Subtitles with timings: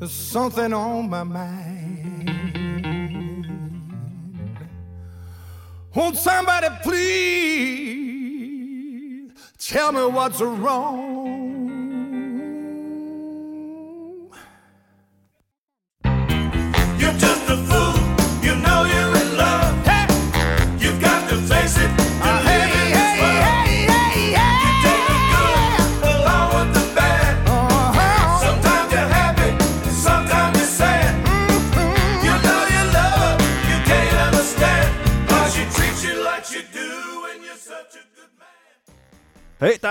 [0.00, 2.30] There's something on my mind.
[5.94, 7.70] Won't somebody please
[9.58, 11.19] tell me what's wrong?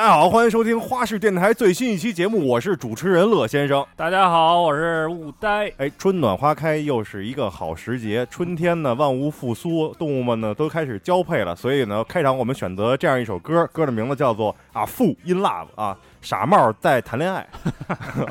[0.10, 3.86] 家好，欢迎收听花式电台最新一期节目，我是主持人乐先生。
[3.96, 5.72] 大家好，我是雾呆。
[5.78, 8.26] 哎，春暖花开，又是一个好时节。
[8.28, 11.56] 春天呢，万物复苏，动物们呢都开始交配了。
[11.56, 17.48] 所以呢，开场我们选择这样一首歌，歌的名字叫做啊《Fool in Love》啊，傻帽在谈恋爱。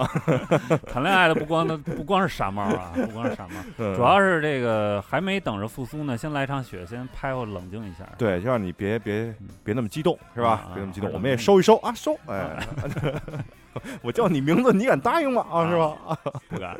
[0.86, 8.04] 谈恋爱的不光的不光是傻帽啊，不光是傻帽， 嗯主要是这个还没等着复苏呢，先来场雪，先拍我冷静一下。
[8.18, 10.50] 对，就让你别别别那么激动，是吧？
[10.50, 12.18] 啊别那么激动，啊我们也收一收啊，收。
[12.26, 12.58] 哎，
[14.02, 15.46] 我叫你名字，你敢答应吗？
[15.50, 15.96] 啊，是吧？
[16.06, 16.76] 啊，不敢。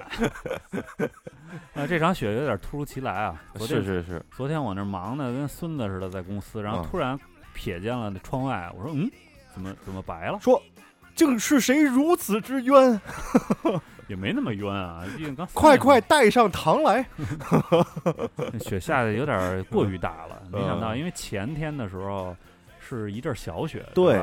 [1.72, 3.40] 那这场雪有点突如其来啊！
[3.60, 7.18] 是是是，昨天我那忙的跟孙子似的在公司，然后嗯突然
[7.56, 9.10] 瞥见了那窗外，我说嗯，
[9.54, 10.38] 怎么怎么白了？
[10.40, 10.60] 说
[11.18, 13.00] 竟是谁如此之冤？
[14.06, 17.04] 也没那么冤啊，毕竟刚快快带上糖来！
[18.36, 22.34] 那 雪下的有点过于大了， 没想到，嗯因为前天的时候
[22.78, 24.14] 是一阵小雪，对，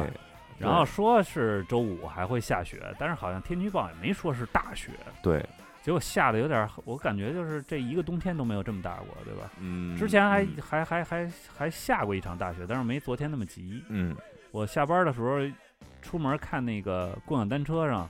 [0.58, 4.90] 然后说是周五还会下雪，但是好像天气预报也没说是大雪，
[5.22, 5.46] 对，
[5.84, 9.52] 结果下的有点，我感觉就是这一个冬天都没有这么大过，对吧？
[9.60, 13.84] 嗯，之前还嗯还还还还下过一场大雪，但是没昨天那么急。
[13.90, 14.16] 嗯
[14.50, 15.38] 我下班的时候
[16.06, 18.08] 出门看那个共享单车上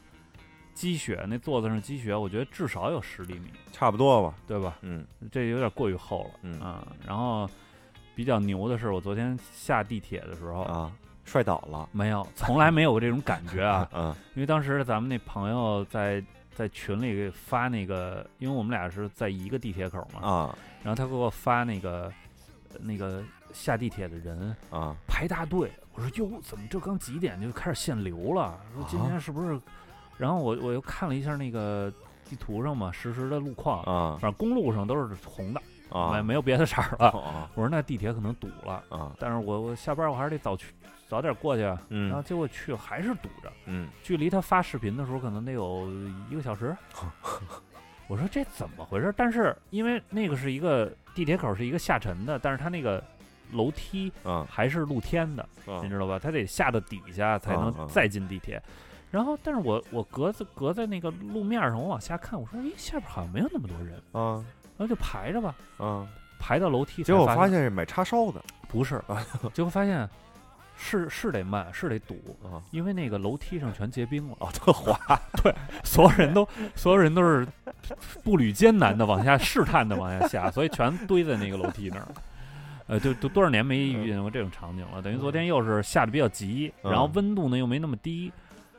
[0.73, 4.35] 积雪，那座子上积雪，我觉得至少有十厘米，差不多吧。
[4.45, 4.77] 对吧？
[4.81, 6.85] 嗯这有点过于厚了，嗯啊。
[7.07, 7.49] 然后
[8.13, 10.91] 比较牛的是，我昨天下地铁的时候，啊，
[11.23, 11.87] 摔倒了。
[11.93, 13.89] 没有，从来没有过这种感觉啊。
[13.95, 16.21] 嗯因为当时咱们那朋友在
[16.53, 22.11] 在群里给发那个，因为我们俩是在一个地铁口嘛，啊然后他给我发那个
[22.73, 23.23] 呃那个
[23.53, 28.59] 下地铁的人啊排大队，我说哟，怎么这刚几点就开始限流了？
[28.73, 29.59] 说今啊天是不是？
[30.17, 31.91] 然后我我又看了一下那个
[32.29, 36.13] 地图上嘛，实时的路况，啊反正公路上都是红的，啊！
[36.13, 37.09] 没没有别的色儿了。
[37.09, 40.73] 啊我说那地铁可能堵了，啊但是我我下班我还是得早去，
[41.07, 42.07] 早点过去嗯。
[42.07, 45.89] 然后嗯结果去还是堵着，嗯距离他发视频的时候可能得有
[46.29, 46.75] 一个小时。
[48.07, 49.13] 我说这怎么回事？
[49.17, 53.03] 但是因为那个是一个地铁口是一个下沉的，但是它那个
[53.51, 56.19] 楼梯啊还是露天的，啊你知道吧？
[56.21, 58.61] 它得下到底下才能再进地铁。
[59.11, 64.43] 然后，但是我我隔在隔在那个路面上，我往下看，我说，哎，下边好像没有那么多人，啊
[64.77, 66.05] 然后就排着吧，啊！
[66.37, 69.01] 排到楼梯结果发发现是买叉烧的不是，
[69.53, 70.07] 结果发现
[70.75, 74.35] 是是得慢，是得堵，啊因为那个楼梯上全结冰了。
[74.41, 74.99] 啊，特滑
[75.41, 75.55] 对
[75.85, 76.45] 所有人都
[76.75, 77.47] 所有人都是
[78.21, 82.07] 步履艰难的往下试探的往下下，所以全堆在那个楼梯那儿。
[82.87, 85.01] 呃，就都多少年没遇见过这种场景了。
[85.01, 88.31] 等于昨天又是下的比较急，嗯然后温度呢又没那么低，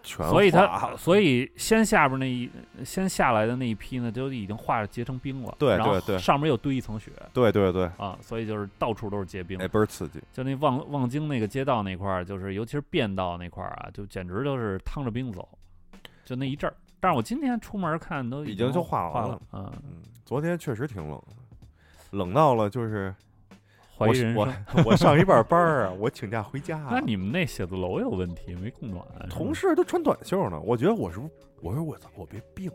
[0.03, 2.49] 全所以它所以先下边那一
[2.85, 5.55] 先下来的那一批呢，就已经化结成冰了。
[5.59, 9.59] 对对对上面又堆一层雪对对对，啊，所以就是到处都是结冰。
[9.59, 10.21] 哎，倍儿刺激。
[10.33, 15.49] 就那望望京那个街道那块儿，就是尤其是便道那块儿啊，就简直就是趟着冰走，
[16.25, 16.75] 就那一阵儿。
[17.01, 21.21] 但是我今天出门看都已经就化化完了嗯，嗯，昨天确实挺冷，
[22.13, 23.26] 冷到了就是我
[23.99, 24.55] 怀疑人我生。
[24.85, 29.27] 我上一半班儿啊，我请假回家啊，那你们那写字楼有问题，没供暖啊？
[29.31, 31.33] 同事都穿短袖呢，我觉得我是不是？
[31.63, 32.71] 我说我操，我别病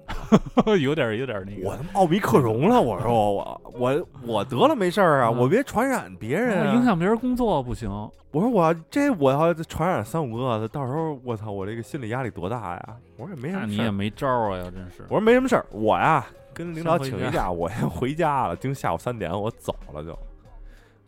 [0.66, 7.88] 了， 有点有点那个，我他妈奥密克戎了，我说我我我得了没事儿啊，嗯我别传染别人、啊，影响别人工作不行。
[8.32, 12.96] 我说我这我要传染三五个，到时候我操，我这个心理压力多大呀？
[13.18, 15.04] 我说也没什那么事儿，你也没招啊，要真是。
[15.04, 20.18] 我说没什么事儿，我呀跟领导请一假，我先回家了，今下午三点我走了就，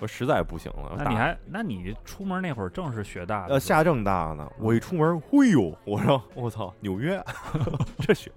[0.04, 0.96] 我实在不行了。
[0.98, 7.24] 那你还，那你出门那会儿正是雪大呃下这么大呢，我一出门，嘿呦，我说我操，纽约，
[8.06, 8.30] 这雪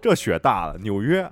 [0.00, 1.28] 这雪大了，纽约。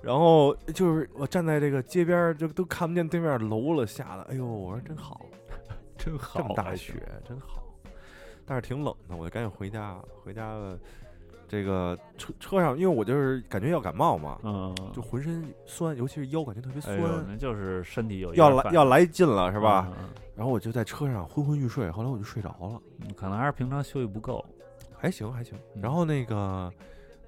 [0.00, 5.20] 然后就是我站在这个街边儿，就都看不见对面楼了，吓得哎呦，我说真好，
[5.98, 6.94] 真好，这么大雪，
[7.26, 7.64] 真好。
[8.46, 10.04] 但是挺冷的，我就赶紧回家了。
[10.22, 10.78] 回家了，
[11.48, 19.88] 这个车车上，因为我就是感觉要感冒嘛，嗯，就浑身酸，尤其是腰感觉特别酸，哎呦，那就是身体有要来要来劲了，是吧？？
[19.98, 24.44] 嗯然后我就在车上昏昏欲睡，后来我就睡着了，嗯可能还是平常休息不够。
[24.96, 25.56] 还行还行。
[25.76, 26.72] 嗯然后那个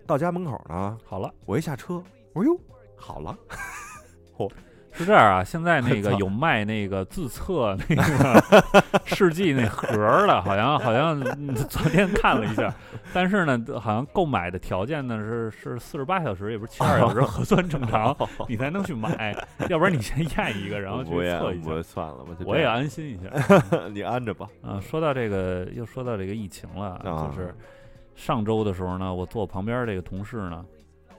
[0.06, 2.02] 到家门口呢，好了，我一下车，
[2.32, 2.60] 我说哟，
[2.96, 3.38] 好了，
[4.96, 5.44] 是这样啊。
[5.44, 8.62] 现在那个 有卖那个自测那个
[9.04, 12.72] 试剂那盒儿的，好像好像嗯昨天看了一下，
[13.12, 18.16] 但是呢，好像购买的条件呢是是四十八小时，也不是七十二小时核酸正常，
[18.48, 19.36] 你才能去买，
[19.68, 21.82] 要不然你先验一个，然后去测一下我。
[21.82, 23.30] 算了我，就我也安心一下
[23.92, 24.48] 你安着吧。
[24.62, 24.80] 啊。
[24.80, 27.54] 说到这个，又说到这个疫情了，啊就是
[28.14, 30.64] 上周的时候呢，我坐我旁边这个同事呢，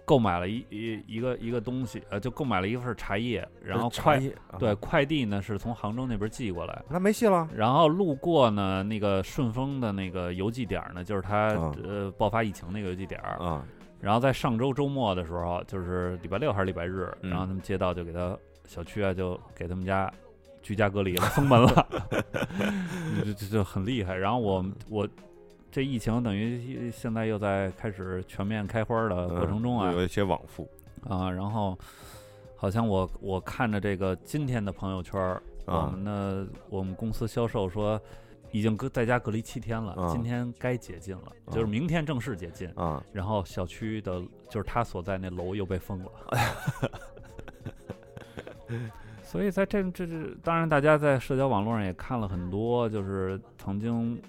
[0.07, 4.17] 购买了一一一个一个东西，呃，就购买了一份茶叶，然后快
[4.57, 7.45] 对快递呢是从杭州那边寄过来，那没戏了。
[7.53, 13.65] 然后路过呢那个顺丰的那个邮寄点儿呢，就是它、啊呃爆发疫情那个邮寄点儿，啊，
[13.99, 20.09] 然后在上周周末的时候，就是礼拜六还是礼拜日，嗯然后他们街道就给他小区啊就给他们家
[20.63, 21.87] 居家隔离了，封门了，
[23.25, 24.15] 就就就很厉害。
[24.15, 25.07] 然后我我
[25.77, 30.67] 这疫情等于现在又在开始全面开花的过程中啊、嗯有一些往复
[31.07, 31.77] 啊，然后
[32.55, 38.01] 好像我我看着这个今天的朋友圈儿，我啊们的我们公司销售说。
[38.53, 42.67] 已经隔在家隔离七天了，啊今天该解禁了，就是啊明天正式解禁。
[42.75, 46.11] 啊，然后小区的，就是他所在那楼又被封了。
[49.21, 54.19] 所以在这这这，当然大家在社交网络上也看了很多，就是曾经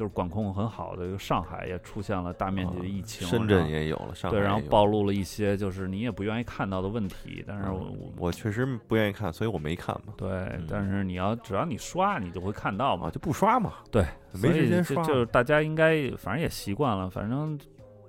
[0.00, 10.14] 就是管控很好的，上海也出现了大面积的疫情，啊深圳也有了，上海对，然后暴露了一些就是你也不愿意看到的问题，但是嗯我我我确实不愿意看，所以我没看嘛。
[10.16, 14.02] 对，但是你要只要你刷，你就会看到嘛啊，，就不刷嘛，对，
[14.40, 15.04] 没时间刷。
[15.04, 17.60] 就就是大家应该反正也习惯了，反正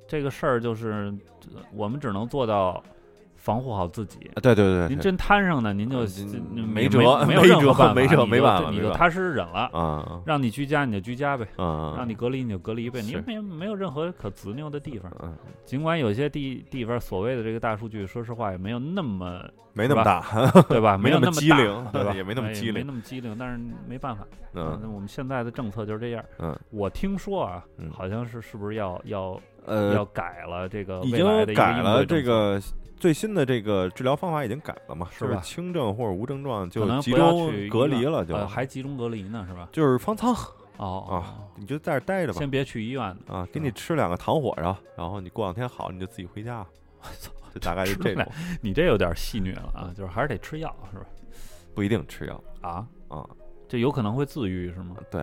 [0.08, 1.14] 这个事儿就是
[1.54, 2.82] 呃我们只能做到
[3.42, 4.18] 防护好自己。
[4.36, 6.08] 啊对对对，对您真摊上呢，您就呃
[6.54, 9.70] 没没辙没辙任何办法，没辙没办法你就踏实忍了。
[9.74, 15.12] 啊让你居家你就居家呗，啊，让你隔离你就隔离呗，你没没有任何可执拗的地方。
[15.24, 15.36] 嗯
[15.66, 19.42] 尽管有些地地方所谓的这个大数据，说实话也没有那么
[19.74, 20.22] 没那么大，
[20.68, 20.98] 对吧？
[21.02, 22.12] 没有那么机灵对吧？
[22.16, 24.26] 也没那么哎机灵没那么机灵，但是没办法。
[24.54, 26.24] 嗯那我们现在的政策就是这样。
[26.40, 32.60] 嗯，我听说啊嗯，好像是是不是要要呃要呃，改了这个已未来的一个经改了这个
[33.02, 35.42] 最新的这个治疗方法已经改了嘛，就是是吧？
[35.42, 39.68] 轻症或者无症状就集中隔离了，就呃还集中隔离呢，是吧？
[39.72, 40.32] 就是方舱。
[40.78, 42.38] 哦啊，你就在这儿待着吧。
[42.38, 43.04] 先别去医院。
[43.28, 46.60] 啊，给你吃两个糖火烧，然后你过两天好你就自己回家，
[47.02, 51.06] 我 操就大概就这吃两种，你这有点戏谑了啊，就是还是得吃药是吧？
[51.74, 52.44] 不一定吃药。
[52.62, 53.28] 啊，啊，
[53.68, 54.96] 这有可能会自愈是吗？
[55.10, 55.22] 对，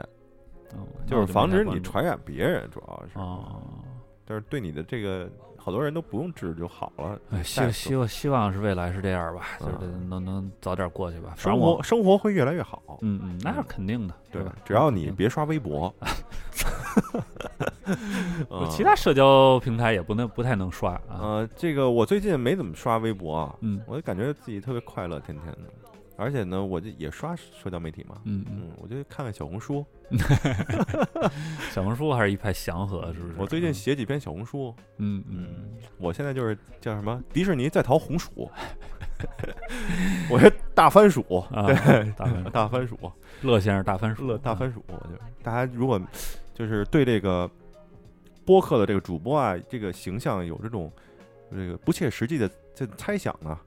[0.75, 3.63] 嗯，就是防止你传传染别人，主要是，哦。
[4.25, 5.31] 但是对你的这个
[5.69, 11.35] 好多人都不用治就好了，哎，希希望希望是未来是这样吧，就是嗯能能早点过去吧。
[11.37, 14.57] 反生正我活生活会越来越好，嗯嗯，那是肯定的，对吧？
[14.65, 15.95] 只要你别刷微博，
[17.85, 21.21] 嗯其他社交平台也不能不太能刷啊。
[21.21, 25.59] 呃，这个我最近没怎么刷微博啊，嗯我就感觉自己特别快乐，天天的。
[26.21, 29.87] 而且呢，我就也刷社交媒体嘛，嗯嗯，嗯，我就看看小红书。
[31.71, 33.35] 小红书还是一派祥和，是不是？
[33.39, 35.49] 我最近写几篇小红书，嗯嗯
[35.97, 38.51] 我现在就是叫什么迪士尼在逃红薯，
[40.29, 42.99] 我是大番薯，大番薯 大番薯，
[43.43, 46.01] 乐先生大番薯，乐大番薯，我就大家如果
[46.53, 47.49] 就是对这个
[48.45, 50.91] 播客的这个主播啊，这个形象有这种
[51.51, 53.61] 这个不切实际的这猜想啊，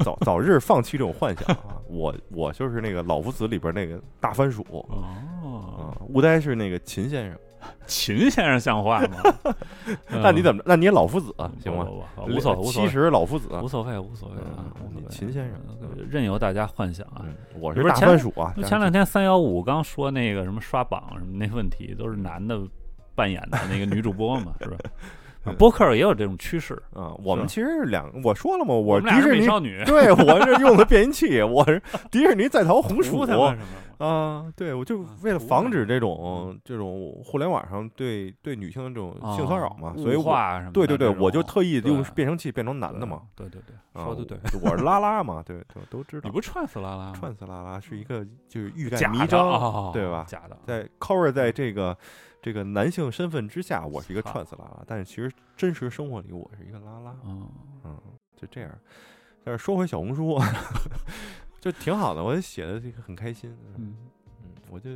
[0.00, 1.76] 早早日放弃这种幻想啊！
[1.88, 7.38] 我我就是那个老夫子里边那个大番薯哦，啊，乌呆是那个秦先生，
[7.86, 9.18] 秦先生像话吗？
[10.10, 10.62] 那你怎么？
[10.66, 11.86] 那你也老夫子啊嗯行吗？
[12.26, 17.22] 无所无所七谓，十老夫子，无所谓无所谓啊嗯，无所谓秦先生呃任由大家幻想啊。
[17.24, 18.52] 嗯，我是大不是前番薯啊。
[18.56, 22.60] 那前两天三幺五刚说那个什么刷榜什么那问题，都是男的
[23.14, 24.76] 扮演的那个女主播嘛，是吧？
[25.46, 33.66] 啊播客也有这种趋势，啊，我们其实是两，我说了嘛，我迪士尼，少女， 对我是用的变音器， 我是迪士尼在逃红薯服他们什么？
[33.98, 44.36] 啊，对我就啊为了防止这嗯种这种互联网上对对女性的这种性骚扰嘛，啊所以对对对，我就特意用变声器变成男的嘛，对对对，啊说的对。
[44.62, 46.28] 我我是拉拉嘛， 对对，都知道。
[46.28, 46.30] 你。
[46.30, 47.10] 不串死拉拉？
[47.12, 50.26] 串死拉拉是一个就是欲盖弥彰，哦对吧？
[50.28, 51.96] 假的，在 cover 在这个
[52.46, 57.50] 这个男性身份之下，我是一个好串死拉拉，但是其实真实生活里我是一个拉拉，嗯，
[57.82, 58.00] 嗯，
[58.36, 58.70] 就这样。
[59.42, 60.38] 但是说回小红书，
[61.58, 63.96] 就挺好的，我写的这个很开心，嗯，
[64.44, 64.90] 嗯，我就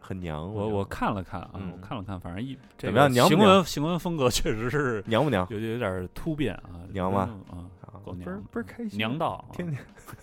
[0.00, 7.30] 很娘，我我看了看啊，嗯我看了看，反正一这怎么样个行娘不娘文行文风格确实是娘不娘有有点突变啊，娘吗？
[7.52, 9.80] 嗯啊，倍儿娘倍儿开心，娘道，啊天天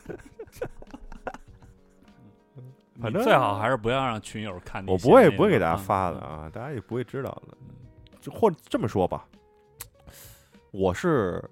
[0.09, 0.13] 你
[3.01, 7.55] 反正最好还是不要让群友看你我不会不会给大家发的嗯啊，大家也不会知道的。
[8.19, 9.25] 就或者这么说吧，
[10.71, 11.43] 我是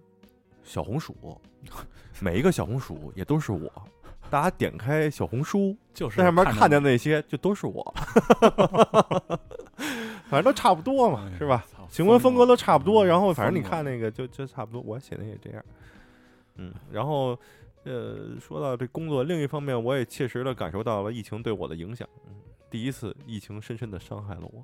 [0.63, 1.15] 小红薯，
[2.19, 3.71] 每一个小红薯也都是我。
[4.27, 7.93] 大家点开小红书，就是在上面看看见那些就都是我，
[10.27, 11.63] 反正都差不多嘛，是吧？
[11.89, 15.63] 行文风格都差不多，嗯然后反正你看那个就就差不多，我写的也这样，
[16.55, 17.39] 嗯，然后
[17.85, 22.33] 呃，说到这工作，另一方面，我也切实的感受到了疫情对我的影响，嗯，
[22.69, 24.63] 第一次疫情深深的伤害了我，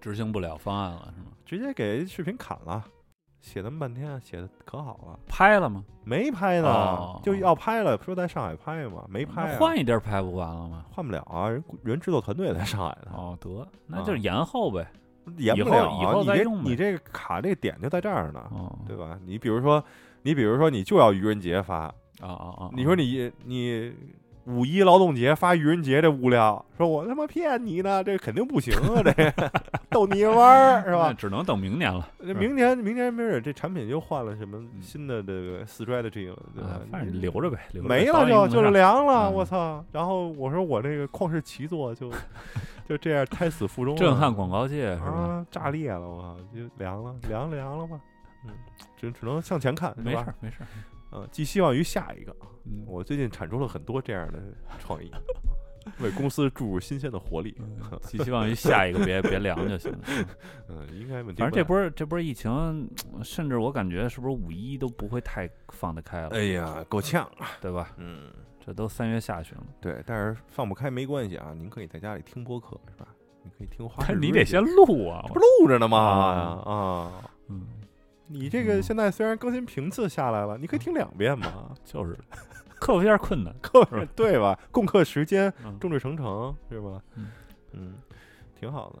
[0.00, 1.26] 执行不了方案了是吗？
[1.44, 2.84] 直接给视频砍了，
[3.40, 5.84] 写那么半天，写的可好了，拍了吗？
[6.04, 10.84] 没拍呢，哦就要拍了，说在上海拍嘛，没拍、啊，换一地儿拍不完了吗？
[10.90, 14.86] 换不了啊，人人制作团队在上海呢，哦，得，那就是延后呗。
[15.38, 19.18] 延后演不了啊，以后你这再用呗你这个卡这个点就在这儿呢，哦，对吧？
[19.24, 19.82] 你比如说，
[20.22, 22.70] 你比如说，你就要愚人节发，啊啊啊！
[22.72, 23.92] 你说你你
[24.46, 29.12] 五一劳动节发愚人节这物料，说我他妈骗你呢，这肯定不行啊， 这
[29.90, 31.12] 逗你玩儿是吧？
[31.12, 32.08] 只能等明年了。
[32.18, 36.80] 那明年明年没准这产品又换了什么嗯新的这个 strategy 了，对吧啊？
[36.92, 39.84] 反正留着呗，留着没了就就是凉了，嗯我操！
[39.90, 42.08] 然后我说我这个旷世奇作就
[42.88, 45.10] 就这样胎死腹中，震撼广告界是吧？
[45.10, 47.98] 啊，炸裂了，我靠，就凉了，凉了凉了吧？
[48.44, 48.52] 嗯，
[48.96, 50.34] 只只能向前看，没事儿？
[50.40, 50.58] 没事
[51.10, 51.18] 儿。
[51.20, 52.34] 嗯，寄希望于下一个。
[52.64, 54.40] 嗯我最近产出了很多这样的
[54.80, 55.10] 创意，
[56.02, 57.54] 为公司注入新鲜的活力。
[57.60, 59.98] 嗯寄希望于下一个别别凉就行了。
[60.08, 60.26] 嗯
[60.68, 62.88] 嗯，应该问题反正这波儿这波儿疫情，
[63.22, 67.30] 甚至我感觉是不是五一都不会太放得开了，哎呀，够呛。
[67.60, 67.90] 对吧？
[67.98, 68.32] 嗯，
[68.64, 73.06] 这都三月下旬了，对，但是放不开没关系啊，您可以在家里听播客，是吧？
[73.44, 75.22] 你可以听花式但你得先录啊。
[75.28, 75.98] 不录着呢吗？
[75.98, 77.64] 啊啊，嗯，
[78.28, 82.16] 你这个嗯现在虽然更新频次下来了，你可以听两遍嘛， 就是
[82.78, 83.54] 克服一下困难。
[83.60, 84.58] 克服对吧？
[84.70, 87.00] 共克时艰，嗯众志成城，是吧？
[87.14, 87.26] 嗯
[87.72, 87.94] 嗯，
[88.58, 88.98] 挺好的。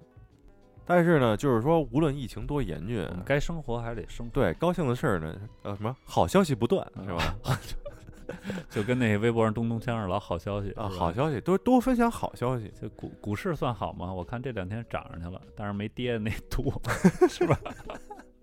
[0.88, 7.36] 但是呢，就是说，无论疫情多严峻该生活还得生活，对高兴的事儿呢，呃，什么好消息不断，是吧？
[8.70, 14.12] 就跟那微博上咚咚锵似的，老好消息啊，好消息多多分享好消息，这股股市算好吗？
[14.14, 16.80] 我看这两天涨上去了，但是没跌的那 多，
[17.28, 17.58] 是吧？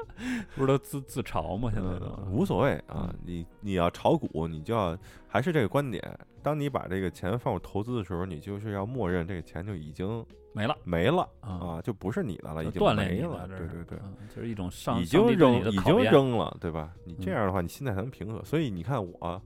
[0.56, 1.72] 不是都自自嘲吗？
[1.74, 3.16] 现在都嗯无所谓啊嗯。
[3.26, 6.02] 你你要炒股，你就要还是这个观点，
[6.42, 13.48] 当你把这个钱放入投资的时候，你就是要默认这个钱就已经没了没了啊，啊，就不是你的了，已经锻炼没了。
[13.48, 13.98] 对对对。
[14.04, 16.94] 嗯就是一种上已经扔，已经扔了，对吧？
[17.06, 18.44] 你这嗯样的话，你心态才能平和。
[18.44, 19.42] 所以你看我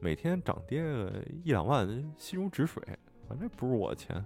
[0.00, 1.12] 每天涨跌个
[1.44, 1.86] 一两万，
[2.18, 2.82] 心如止水，
[3.28, 4.24] 反正不是我的钱。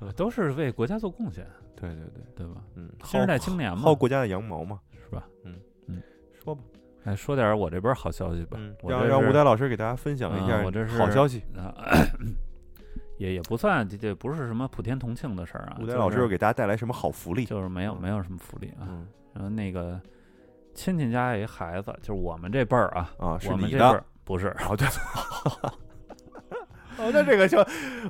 [0.00, 2.62] 呃 都是为国家做贡献，对对对，对吧？
[2.74, 5.26] 嗯，新时代青年嘛薅，国家的羊毛嘛，是吧？
[5.44, 5.54] 嗯
[5.86, 6.02] 嗯
[6.42, 6.62] 说吧，
[7.04, 11.42] 哎，说点我这边好消息吧嗯，，我这让让吴丹老师给大家分享一嗯下我这是好消息。
[11.56, 11.74] 啊，
[13.18, 15.78] 也也不算，这这不是什么普天同庆的事儿啊。
[15.80, 17.44] 吴丹老师又给大家带来什么好福利？
[17.44, 18.86] 就是没有嗯没有什么福利啊。
[18.88, 20.00] 嗯然后那个
[20.74, 24.02] 亲戚家有一孩子，就是我们这辈儿啊，啊，是我们这辈儿。
[24.24, 24.86] 不是，哦，对。
[27.00, 27.60] 哦， 那这个就，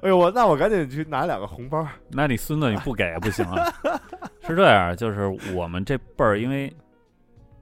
[0.02, 1.86] 哎呦我，那我赶紧去拿两个红包。
[2.10, 3.72] 那你孙子你不给不行啊。
[4.46, 6.72] 是这样，就是我们这辈儿，因为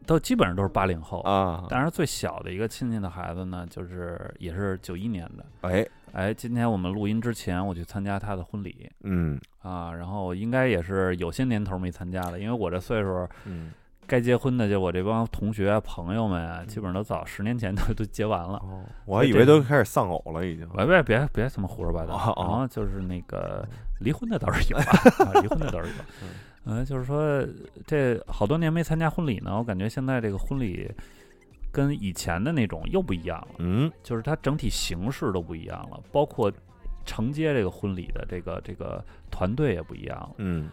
[0.07, 5.45] 都基本上都是八零后，啊，当然最小的一个亲戚的孩子呢，就是也是九一年的。
[5.69, 13.71] 哎，哎，今天我们录音之前，我去参加他的婚礼嗯啊，然后应该也是有些年头没参加了，因为我这岁数，嗯，
[14.09, 18.55] 该结婚的就我这帮同学啊朋友们啊，基本上都早十年前都 都结完了。
[18.65, 20.67] 哦，我还以为都开始丧偶了，已经。
[20.71, 23.65] 别别别别这么胡说八道，哦哦然后就是那个
[24.01, 24.85] 离婚的倒是有啊，
[25.31, 25.95] 啊离婚的倒是有，
[26.65, 27.47] 嗯、就是说
[27.87, 30.91] 这好多年没参加婚礼呢，我感觉现在这个婚礼
[31.71, 36.51] 跟以前的那种又不一样了，嗯就是它整体形式都不一样了，包括
[37.05, 40.31] 承接这个婚礼的这个这个团队也不一样了。
[40.39, 40.71] 嗯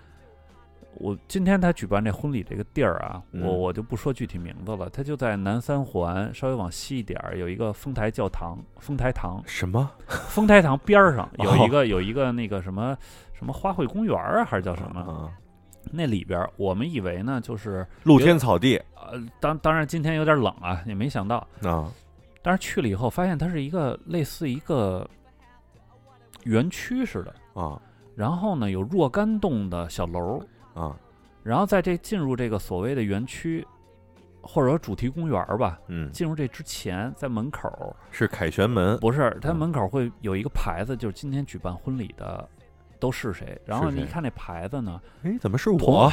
[0.97, 9.89] 我今天他举办这婚礼这个地儿啊，嗯我我就不说具体名字了，他就在南三环稍微往西一点儿有一个丰台教堂，丰台堂，什么？
[10.07, 12.97] 丰台堂边儿上 有哦一个有一个那个什么
[13.33, 15.01] 什么花卉公园儿啊，还是叫什么？
[15.01, 15.31] 啊？
[15.91, 21.91] 那里边儿我们以为呢就是露天草地呃，当当然今天有点冷啊，也没想到，啊
[22.41, 25.07] 但是去了以后发现它是一个类似一个
[26.43, 27.79] 园区似的，啊
[28.15, 30.95] 然后呢有若干栋的小楼儿，啊。
[31.41, 33.65] 然后在这进入这个所谓的园区，
[34.41, 38.97] 或者说主题公园儿吧，嗯，进入这之前，在门口是凯旋门。
[38.99, 39.55] 不是，它嗯。
[39.57, 42.47] 门口会有一个牌子，就是今天举办婚礼的
[42.99, 43.59] 都是谁。
[43.65, 46.11] 然后你一看那牌子呢，哎，怎么是我？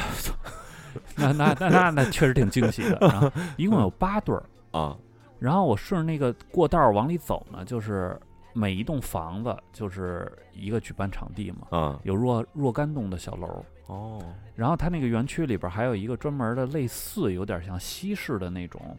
[1.15, 2.97] 那那那那那确实挺惊喜的。
[3.09, 4.95] 然后一共有八对儿，啊？
[5.39, 8.15] 然后我顺着那个过道往里走呢，就是
[8.53, 11.99] 每一栋房子就是一个举办场地嘛，啊。
[12.03, 14.21] 有若若干栋的小楼，哦
[14.55, 18.97] 然后它那个园区里边还有一个专门的类似有点像西式的那种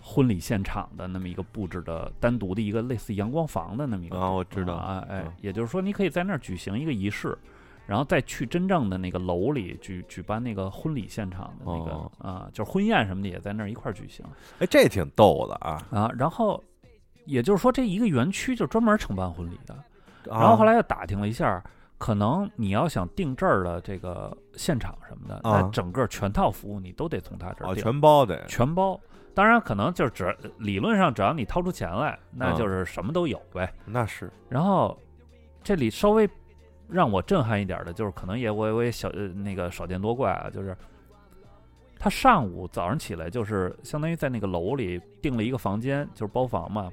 [0.00, 7.36] 婚礼现场的那么一个布置的单独的一个类似阳光房的那么一个啊我知道啊哎嗯，也就是说你可以在那儿举行一个仪式。
[7.88, 14.26] 然后再去真正的那个楼里举举办那个婚礼现场的那个哦啊、就是婚宴什么的也在那儿一块儿举行
[14.58, 15.80] 哎，这挺逗的啊。
[15.92, 16.10] 啊。
[16.18, 16.60] 然后
[17.26, 19.84] 也就是说这一个园区就专门承办婚礼的。
[20.24, 21.62] 然然后后来又打听了一下，
[21.98, 29.00] 可能你要想定这儿的这个现场什么的，那啊整个全套服务你都得从他这儿全包得全包。
[29.34, 33.70] 当然，可能就是只理论上只要你掏出钱来，那啊就是什么都有呗。
[33.84, 34.98] 那是然后
[35.62, 36.28] 这里稍微
[36.88, 40.76] 让我震撼一点的就是，可能也我我也小呃那个少见多怪啊，就是
[41.98, 46.90] 他上午早上起来就是相当于在那个楼里订了一个房间，就是包房嘛。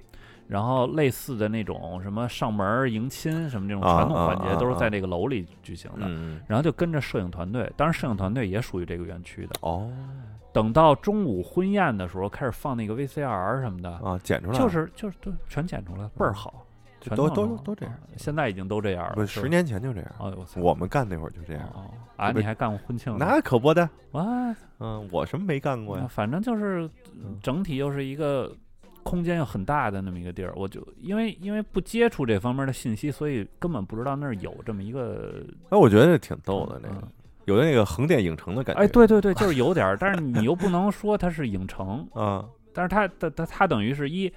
[0.54, 6.06] 然后类似的那种什么上门儿迎亲什么这种啊传统环节，都是在这个楼里举行的。
[6.06, 9.56] 嗯然后就跟着摄影团队，当然摄影团队也属于这个园区的。
[9.62, 9.92] 哦
[10.52, 16.64] 等到中午婚宴的时候，开始放那个 VCR 什么的，啊，剪出来就是就是都全剪出来，倍儿好，
[17.02, 18.14] 全都都都这样啊。
[18.18, 21.68] 现在已经都这样了，不十年前就这样，哦，我操我们干那会儿就这样。
[21.74, 23.26] 哦啊，你还干过婚庆呢？
[23.28, 24.24] 那可不的，哇，
[24.80, 26.06] 嗯，我什么没干过呀？
[26.08, 28.56] 反正就是嗯整体又是一个
[29.04, 36.96] 空间又很大的那么一个地儿，我就因为因为不接触这方面的信息，所以根本不知道那儿有这么一个那我觉得挺逗的，那嗯。
[37.02, 37.08] 个
[37.46, 38.82] 有的那个横店影城的感觉。
[38.82, 44.32] 哎，对对对，就是有点儿，但是你又不能说它是影城， 啊，但是它它它它等于是一，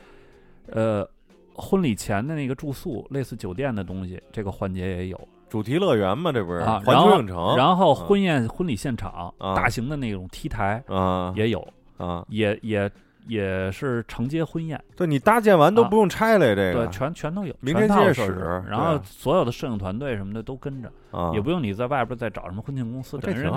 [0.67, 1.09] 呃，
[1.55, 5.29] 婚礼前的那个住宿，类似酒店的东西，这个环节也有。
[5.49, 6.83] 主题乐园嘛，这不是啊。
[6.85, 7.57] 环然后球影城？
[7.57, 9.55] 然后嗯婚宴婚礼现场，啊。
[9.55, 11.33] 大型的那种 T 台啊。
[11.37, 11.65] 也有，
[11.99, 12.91] 啊，也也
[13.27, 23.53] 也是承接婚宴，对你搭建完都啊不用拆了呀，这对，个全全都有，明全天接着使然后所有的摄影团队什么的都跟着，啊，也不用你在外边再找什么婚庆公司，这等人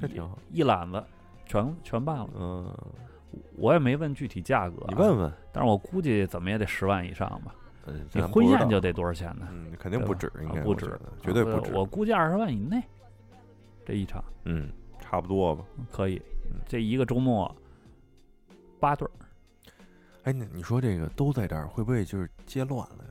[0.00, 0.38] 这挺好。
[0.50, 1.02] 一揽子
[1.46, 2.28] 全全办了。
[2.34, 2.74] 嗯，
[3.56, 7.54] 我也没问具体价格啊，你问问，但是我估计怎么也得十万以上吧。
[7.86, 9.48] 嗯你婚宴就得多少钱呢？
[9.50, 11.72] 嗯，肯定不止，应该不止绝对啊不止。
[11.72, 12.80] 我估计二十万以内，
[13.84, 15.64] 这一场嗯，差不多吧。
[15.90, 16.60] 可以嗯。
[16.64, 17.52] 这一个周末
[18.82, 19.10] 八对儿
[20.24, 23.10] 哎，那你说这个都在这儿，会不会就是接乱了呀？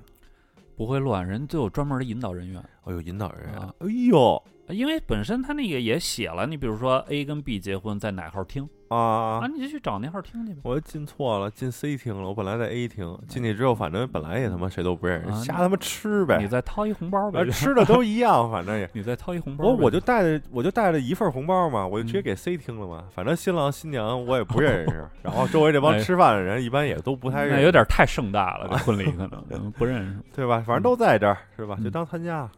[0.75, 2.62] 不会乱，人都有专门的引导人员。
[2.84, 3.73] 哦，有引导人员啊。
[3.79, 9.47] 哎呦因为本身他那个也写了，你比如说 A 跟 B 结婚在哪号厅啊啊，！
[9.47, 10.60] 你就去找那号厅去呗。
[10.63, 12.27] 我进错了，进 C 厅了。
[12.27, 18.89] 我本来在 A 厅，进去之后，反正本来也他妈谁都不认识，啊瞎他妈吃呗你，再掏一红包呗啊，吃的都一样，反正也。
[18.93, 19.71] 你再掏一红包呗。
[19.71, 23.04] 我我就带着我就带着一份红包嘛，我就直接嗯给 C 厅了嘛。
[23.13, 30.17] 反正新郎新娘我也不认识， 然后周围这帮哎吃饭的人一般也都不太认识，有点太盛大了，这婚礼可能嗯 不认识。
[30.36, 30.63] 对吧？
[30.67, 31.75] 反正都在这儿是吧？
[31.80, 32.49] 嗯就当参加，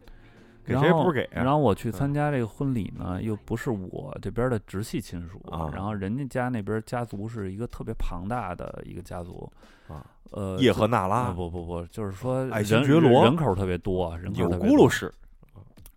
[0.66, 1.44] 给然后谁不是给啊？
[1.44, 9.52] 然后我去参加这个婚礼呢，又不是我这边的直系亲属，啊然后人家家那边家族是一个特别庞大的一个家族，
[9.88, 15.14] 啊，呃，叶赫那拉、不不不，就是说人觉罗人口特别多，人口钮特别多咕噜氏、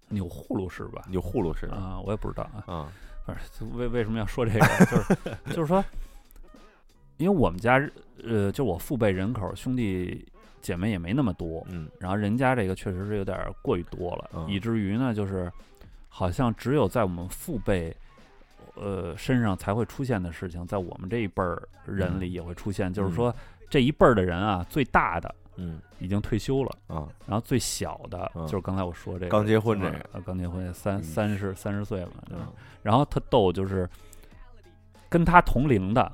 [0.09, 1.03] 钮祜禄氏吧？
[1.09, 2.93] 钮祜禄氏啊，我也不知道啊，啊
[3.25, 5.17] 反正为为什么要说这个，就是
[5.57, 5.85] 就是说，
[7.17, 7.81] 因为我们家
[8.25, 10.25] 呃，就我父辈人口兄弟
[10.67, 11.89] 姐妹也没那么多，嗯。
[12.01, 14.51] 然后人家这个确实是有点儿过于多了，嗯。
[14.51, 15.51] 以至于呢，就是
[16.09, 17.97] 好像只有在我们父辈
[18.75, 22.93] 呃身上才会出现的事情，在我们这一辈儿人里也会出现。
[22.93, 23.33] 就是说，
[23.71, 25.81] 这一辈儿的人啊，最大的嗯。
[25.99, 28.45] 已经退休了，啊，然后最小的、嗯。
[28.47, 31.03] 就是刚才我说这个刚结婚这个呃刚结婚三嗯。
[31.03, 32.53] 三十三十岁了，对吧嗯。
[32.83, 33.89] 然后他逗，就是
[35.09, 36.11] 跟他同龄的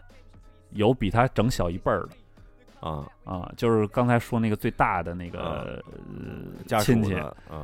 [0.71, 2.11] 有比他整小一辈儿的。
[2.83, 5.83] 啊，啊，就是刚才说那个最大的那个、啊呃
[6.67, 7.17] 家属亲戚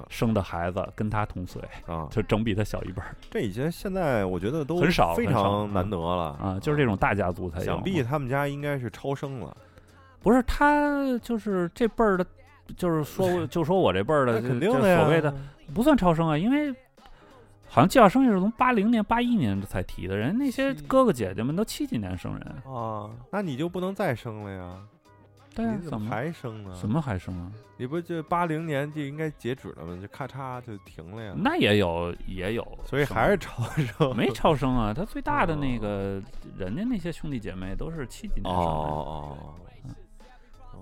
[0.09, 7.73] 生的孩子跟他同岁，啊， 就整比他小一辈儿这以前现在我觉得都很少非常难得了啊，就是这种大家族才有嘛。
[7.75, 9.57] 想必他们家应该是超生了，
[10.21, 12.25] 不是他就是这辈儿的，
[12.77, 15.35] 就是说 就说我这辈儿的，肯定就的呀，所谓的
[15.75, 16.73] 不算超生啊，因为
[17.67, 24.81] 好像计划生育是从八零年、八一年才提的，人那些哥哥姐姐们都七几年生人，啊，那你就不能再生了呀？
[25.59, 26.73] 对啊你，怎么还生呢？
[26.73, 27.51] 什么还生啊？
[27.77, 29.99] 你不就八零年就应该截止了吗？
[30.01, 31.35] 就咔嚓就停了呀。
[31.37, 34.15] 那也有也有，所以还是超生。
[34.17, 36.23] 没超生啊，他最大的那哦个
[36.57, 38.71] 人家那些兄弟姐妹都是七几哦年生的。
[38.71, 39.39] 哦
[40.75, 40.79] 哦，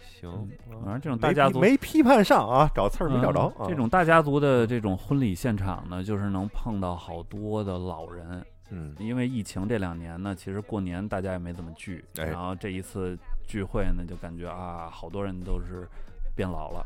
[0.00, 3.52] 行嗯，反正这种大家族批没批判上啊，找刺儿没找着。
[3.68, 15.88] 这种大家族的这种婚礼现场呢，就是能碰到好多的老人，嗯因为疫情这两年呢，其实过年大家也没怎么聚，哎然后这一次聚会呢，就感觉啊，好多人都是
[16.34, 16.84] 变老了，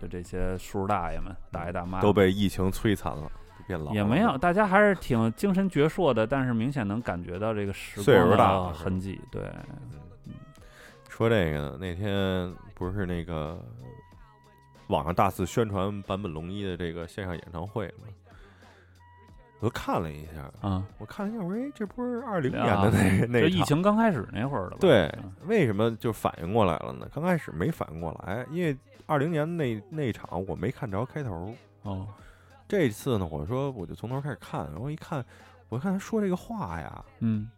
[0.00, 3.30] 就这些叔叔大爷们、大爷大妈都被疫情摧残了，
[3.66, 9.20] 变老了也没有，大家还是挺精神矍铄的，但是明显能感觉到这个时岁数光的痕迹。
[9.30, 9.42] 对，
[11.08, 13.58] 说这个呢，那天不是那个
[14.86, 18.06] 网上大肆宣传版本龙一的这个线上演唱会吗？
[19.60, 24.76] 我都看了一下，啊，我看了一下，我说哎，这不是二零年啊的那、那就疫情刚开始那会儿了吧？
[24.80, 27.08] 对嗯，为什么就反应过来了呢？
[27.12, 31.54] 刚开始没反应过来，因为二零年那那场我没看着开头。
[31.82, 32.06] 哦，
[32.68, 35.24] 这次呢，我说我就从头开始看，然后一看，
[35.68, 37.50] 我看他说这个话呀，嗯，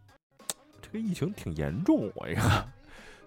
[0.81, 2.67] 这个疫情挺严重，我一看，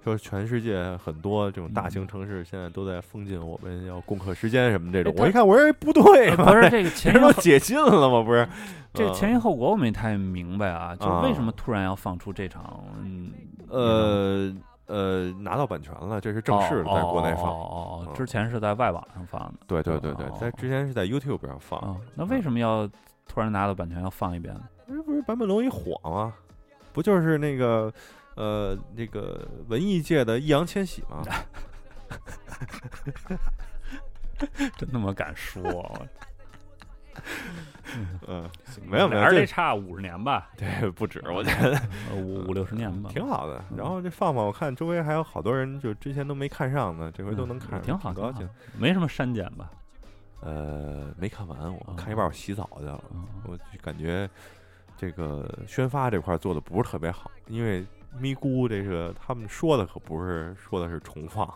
[0.04, 8.22] 说全世界很多这种大型嗯城市现在都在封禁，我们要攻克时间什么这种我一看，我说哎不对吧，不是这个 前因后人都解禁了吗？
[8.22, 8.48] 不是，
[8.94, 12.84] 这个嗯前因后果我没太明白啊，就是为什啊么突然要放出这场？
[13.02, 13.32] 嗯，
[13.70, 14.54] 呃
[14.88, 17.46] 呃拿到版权了，这是正式，在国内放。
[17.46, 19.54] 哦哦之前是在外网上放的。
[19.66, 21.80] 对对对对哦，在之前是在 YouTube 上放。
[21.80, 22.88] 啊，那为什么要
[23.28, 24.62] 突然拿到版权要放一遍呢？
[24.88, 26.34] 这不是版本龙一火吗？
[26.92, 27.92] 不就是那个
[28.36, 31.22] 呃那个文艺界的易烊千玺吗？
[34.78, 35.62] 真他妈敢说？
[35.64, 36.08] 我
[38.28, 38.50] 嗯，
[38.88, 41.78] 没有没有，得差五十年吧，对不止，我觉 得
[42.10, 43.64] 呃五五六十年吧，挺好的。
[43.70, 48.50] 嗯然后这放放，我看周围还有好多人，就之前都没看上呢，这回都能看上，嗯挺好，高兴。
[48.78, 49.70] 没什么删减吧？
[50.42, 54.30] 呃，没看完，我哦看一半，我洗澡去了，嗯我感觉
[54.98, 57.86] 这个宣发这块做的不是特别好，因为
[58.20, 61.48] 咪咕这个他们说的可不是说的是重放，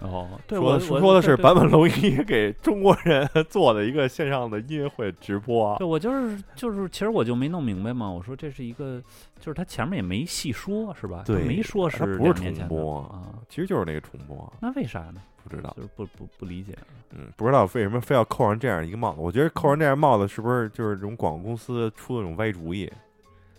[0.00, 5.76] 哦，对，说说说的是对坂本龙一给中国人 做的一个线上的音乐会直播。
[5.78, 8.10] 对，我就是就是，其实我就没弄明白嘛。
[8.10, 9.02] 我说这是一个，
[9.40, 11.22] 就是他前面也没细说，是吧？
[11.24, 13.38] 就对没说是不是重播啊。
[13.48, 15.20] 其实就是那个重播，那为啥呢？
[15.44, 16.76] 不知道，就是不不不理解。
[17.12, 19.20] 嗯，不知道为什么非要扣上这样一个帽子。
[19.20, 22.92] 我觉得扣上这样帽子是不是就是这种广告公司出的这种歪主意？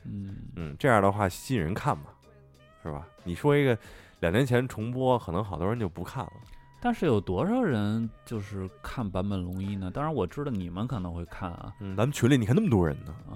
[0.04, 2.04] 嗯，嗯，这样的话吸引人看嘛，
[2.88, 3.06] 是吧？
[3.24, 3.78] 你说一个
[4.22, 6.32] 两年前重播，可能好多人就不看了。
[6.80, 9.92] 但是有多少人就是看版本龙一呢？
[9.92, 13.36] 当然我知道你们可能会看啊，嗯，咱们群里你看那么多人呢，啊，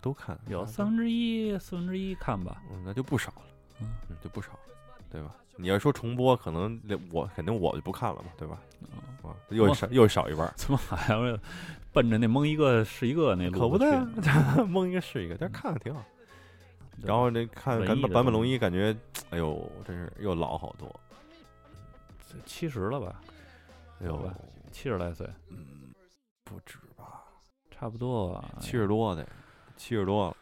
[0.00, 2.62] 都看，啊有三分之一四分之一看吧。
[2.70, 3.42] 嗯，那就不少了，
[3.80, 4.50] 嗯嗯，就不少，
[5.10, 5.34] 对吧？
[5.56, 6.78] 你要说重播，可能
[7.10, 8.58] 我肯定我就不看了嘛，对吧？
[8.82, 11.38] 嗯啊，又少又少一半，怎么还要
[11.92, 14.06] 奔着那蒙一个是一个那路子可不对啊，
[14.68, 16.04] 蒙一个是一个，但是看看挺好。
[17.00, 18.94] 对然后那看文坂本龙一，感觉，
[19.30, 20.88] 哎呦，真是又老好多，
[22.46, 23.20] 七十了吧，
[24.00, 24.30] 哎呦
[24.72, 25.92] 七十来岁，嗯，
[26.44, 27.22] 不止吧，
[27.70, 28.44] 差不多吧。
[28.60, 29.26] 七十多的，
[29.76, 30.36] 七十多了。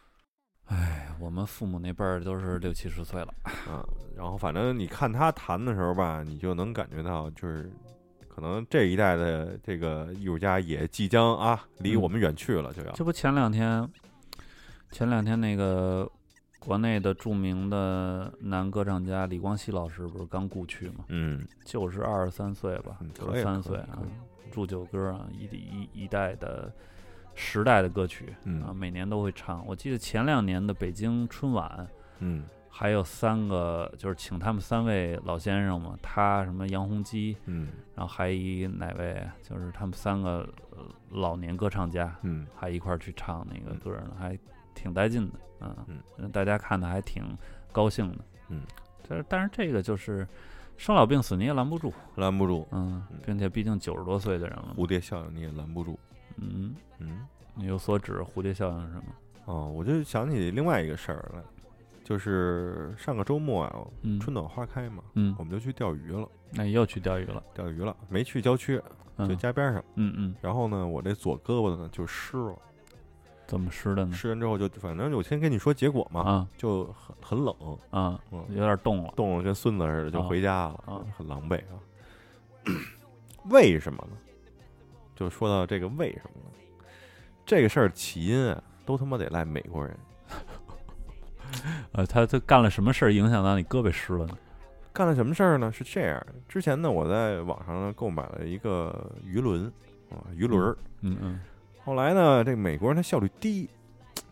[0.65, 3.33] 哎，我们父母那辈儿都是六七十岁了。
[3.69, 3.83] 嗯，
[4.15, 7.71] 然后反正你看他弹的时候吧，你就能感觉到，就是
[8.27, 13.87] 可能这一代的这个艺术家也即将啊离嗯我们远去了，就要这不前两天，
[14.91, 16.09] 前两天那个
[16.63, 21.05] 国内的著名的男歌唱家李光羲老师不是刚故去吗？
[21.09, 23.99] 嗯，就是二十三岁吧嗯，九十三岁啊，
[24.51, 26.71] 祝酒歌啊，一一一代的
[27.35, 29.65] 时代的歌曲嗯啊，每年都会唱。
[29.67, 31.87] 我记得前两年的北京春晚。
[32.19, 32.45] 嗯
[32.75, 40.39] 还有三个，就是请他们三位老先生嘛，他什么杨洪基，嗯然后还一哪位，就是他们三个
[40.71, 40.79] 呃
[41.11, 44.35] 老年歌唱家，嗯还一块儿去唱那个嗯歌呢，还
[44.73, 47.23] 挺带劲的，嗯嗯大家看的还挺
[47.71, 48.61] 高兴的，嗯，
[49.07, 50.27] 但是但是这个就是
[50.77, 55.97] 生老病死你也拦不住，拦不住嗯嗯，并且毕竟九十多岁的人了，蝴蝶效应，你也拦不住。
[56.37, 59.03] 嗯，嗯，你有所指，蝴蝶效应是什么？
[59.45, 61.41] 哦，我就想起另外一个事儿来，
[62.03, 68.81] 就是上个周末啊，嗯春暖花开嘛，嗯我，们就去钓鱼了，那又去钓鱼了，钓鱼了，没去郊区，
[69.17, 69.83] 嗯就家边上。
[69.95, 72.57] 嗯嗯，然后呢，我这左胳膊呢就湿了，
[73.53, 74.13] 怎么湿的呢？
[74.15, 77.55] 湿完之后就反正我先跟你说结果嘛，啊就很很冷，
[77.91, 81.77] 啊，嗯，有点冻了，冻了跟孙子似的，就啊回家了，啊很狼狈啊。
[83.51, 84.17] 为什么呢？
[85.15, 86.87] 就说到这个为什么呢？
[87.45, 89.95] 这个事儿起因啊，都他妈得赖美国人。
[91.91, 94.35] 呃，他他干了什么事儿影响到你胳膊湿了呢？
[94.91, 95.71] 干了什么事儿呢？
[95.71, 99.71] 是这样，之前呢，我在网上呢购买了一个鱼轮
[100.09, 100.77] 啊，鱼轮儿。
[101.01, 101.39] 嗯嗯，
[101.83, 103.69] 后来呢，这个美国人他效率低，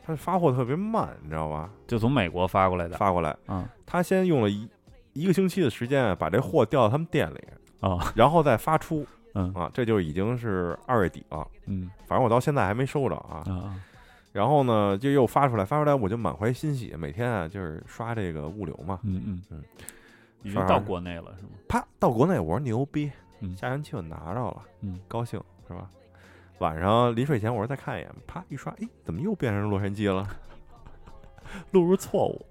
[0.06, 1.70] 他发货特别慢，你知道吧？
[1.88, 4.68] 就从美国发过来的，发过来，啊他先用了一
[5.14, 7.40] 一个星期的时间啊把这货调到他们店里，
[7.82, 11.48] 啊，然后再发出 嗯啊，这就已经是二月底了。
[11.66, 13.44] 嗯反正我到现在还没收着啊。
[13.48, 13.76] 啊
[14.34, 19.64] 然后呢，就又发出来，发出来我就满怀欣喜，每天啊就是刷这个物流嘛，嗯嗯嗯
[20.44, 21.50] 已经到国内了是吗？
[21.68, 23.12] 啪到国内，我说牛逼，
[23.42, 25.38] 嗯下星期我拿着了，嗯高兴
[25.68, 25.90] 是吧？
[26.62, 30.28] 晚上临睡前我说再看一眼，啪一刷，哎，怎么又变成洛杉矶了？
[31.72, 32.46] 录入错误，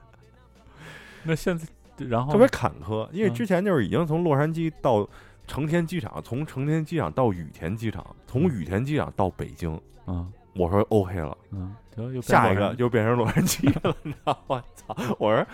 [1.24, 5.08] 那现在然后特别坎坷，因为嗯之前就是已经从洛杉矶到
[5.46, 11.36] 成田机场，从成田机场到羽田机场，从羽田机场到北京，嗯我说 OK 了。
[11.52, 14.42] 嗯，就又下一个就变成洛杉矶了，你知道吗？
[14.46, 14.94] 我操！
[15.18, 15.46] 我说，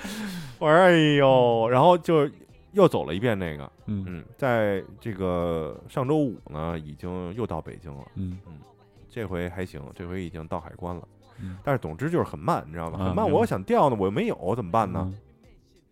[0.58, 2.28] 我说，哎呦，然后就
[2.72, 8.38] 又走了一遍那个，嗯嗯，在这个上周五呢，已经又到北京了，嗯
[9.08, 11.06] 这回还行，这回已经到海关了，
[11.40, 12.98] 嗯但是总之就是很慢，你知道吧？
[12.98, 15.00] 啊很慢，我要想调呢，我又没有，怎么办呢？
[15.04, 15.18] 嗯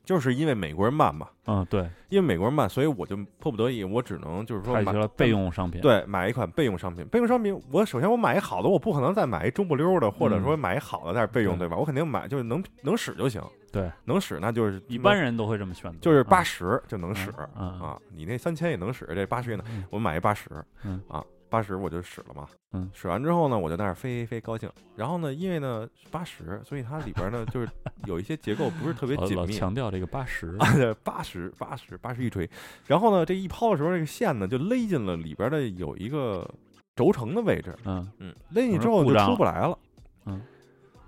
[0.02, 7.06] 就是因为美国人慢嘛，嗯，对，因为美国人慢，所以我就迫不得已，我只能就是说买了备用商品。，对，买一款备用商品。
[7.06, 11.76] 备用商品，我首先我买一好的，我不可能再买一中不溜的，或者嗯说买一好的在这备用，对对吧？
[11.76, 13.40] 我肯定买就是能能使就行。
[13.72, 17.98] 对，能使那就是一般人都会这么选择，就是八十十就能使啊。
[18.10, 19.64] 你那三千也能使，这八十也能。
[19.68, 20.48] 嗯我买一八十
[20.84, 22.46] 嗯，啊，八十我就使了嘛。
[22.72, 24.70] 嗯使完之后呢，我就在那儿飞飞高兴。
[24.96, 27.68] 然后呢，因为呢八十，所以它里边呢就是
[28.06, 29.52] 有一些结构不是特别紧密。
[29.52, 32.48] 强调这个八十，啊，对，八十八十八十一锤，
[32.86, 36.48] 然后呢，这一抛的时候，这个线呢就勒进了里边的有一个
[36.96, 39.78] 轴承的位置，嗯嗯，勒进去之后就出不来了，
[40.26, 40.40] 嗯，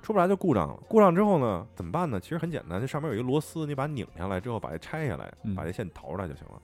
[0.02, 0.78] 出不来就故障了。
[0.88, 2.20] 故障之后呢，怎么办呢？
[2.20, 6.60] 其实很简单，这上面有一个螺丝，你把它拧下来之后，把它拆下来，嗯把这线逃出来就行了。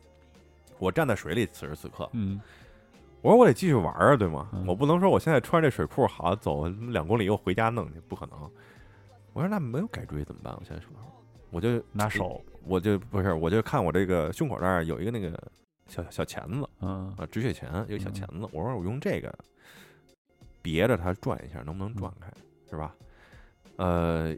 [0.78, 2.40] 我站在水里，此时此刻，嗯
[3.20, 4.48] 我说我得继续玩啊，对吗？
[4.52, 8.38] 嗯我不能说我现在穿这水裤好走两公里又回家弄去，不可能。
[9.32, 10.54] 我说那没有改锥怎么办？
[10.58, 11.02] 我现在手上，
[11.50, 15.36] 我就拿手，我就不是，我就看我这个胸口这儿有一个那个
[15.86, 19.32] 小小钳子嗯啊，止血钳有一小嗯钳子，我说我用这个
[20.62, 22.32] 别着它转一下，能不能转开，
[22.70, 22.94] 是吧？
[23.78, 24.36] 呃，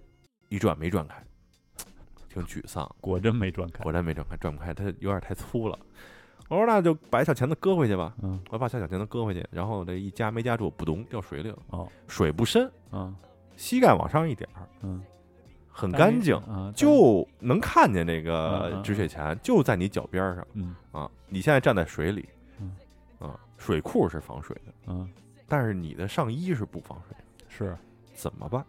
[0.48, 1.22] 一转没转开，
[2.28, 5.78] 挺沮丧，果真没转开，果然没转开，转不开，它有点太粗了。
[6.48, 11.58] 我说那就把小钳子搁回去吧，嗯我把小钳子搁回去，然后这一夹没夹住，扑咚掉水里了。
[11.70, 13.14] 哦水不深，嗯
[13.56, 15.02] 膝盖往上一点儿，嗯，
[15.68, 20.46] 很干净，啊，就能看见这嗯个嗯止血钳，就在你脚边上。
[20.54, 22.74] 嗯啊，你现在站在水里，嗯
[23.18, 25.08] 啊，水库是防水的，嗯
[25.46, 27.76] 但是你的上衣是不防水的，是
[28.12, 28.64] 怎么办？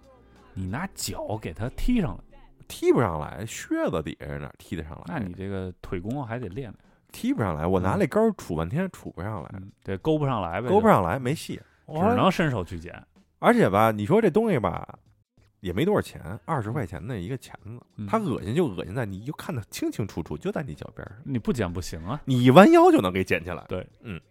[0.54, 5.04] 你拿脚给它踢上来，踢不上来，靴子底下哪踢得上来？
[5.08, 6.74] 那你这个腿功还得练练，
[7.12, 11.60] 踢不上来，我拿嗯那杆儿杵半天杵不上来，嗯，对，勾不上来呗，勾不上来，没戏。
[11.88, 13.06] 只能伸手去捡，
[13.40, 14.98] 而且吧，你说这东西吧，
[15.60, 23.66] 也没多少钱，二十块钱的一个钳子，嗯它恶心就恶心在你就看得清清楚楚，就在你脚边上，你不捡不行啊，你一弯腰就能给捡起来。
[23.68, 24.22] 对，嗯，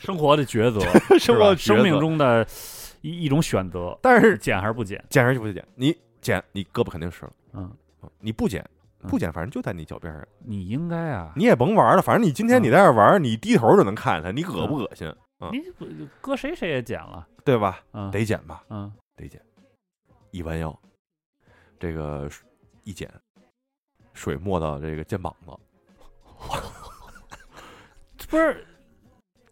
[0.00, 0.80] 生活的抉择，
[1.16, 2.44] 生活生命中的
[3.04, 5.04] 一一种选择，但是捡还是不捡？
[5.10, 5.62] 捡还是不捡？
[5.74, 7.70] 你捡，你胳膊肯定湿了；嗯，
[8.18, 8.64] 你不捡，
[9.02, 10.26] 嗯不捡，反正就在你脚边上。
[10.38, 15.06] 你应该啊，你也甭玩了，反正你今天你在这玩，你低头就能看见它，你恶不恶心？
[15.40, 17.80] 嗯你搁谁谁也捡了，对吧？
[17.92, 19.38] 嗯，得捡吧，嗯得捡。
[20.30, 20.74] 一弯腰，
[21.78, 22.30] 这个
[22.84, 23.12] 一剪，
[24.14, 25.52] 水没到这个肩膀子。
[28.30, 28.66] 不是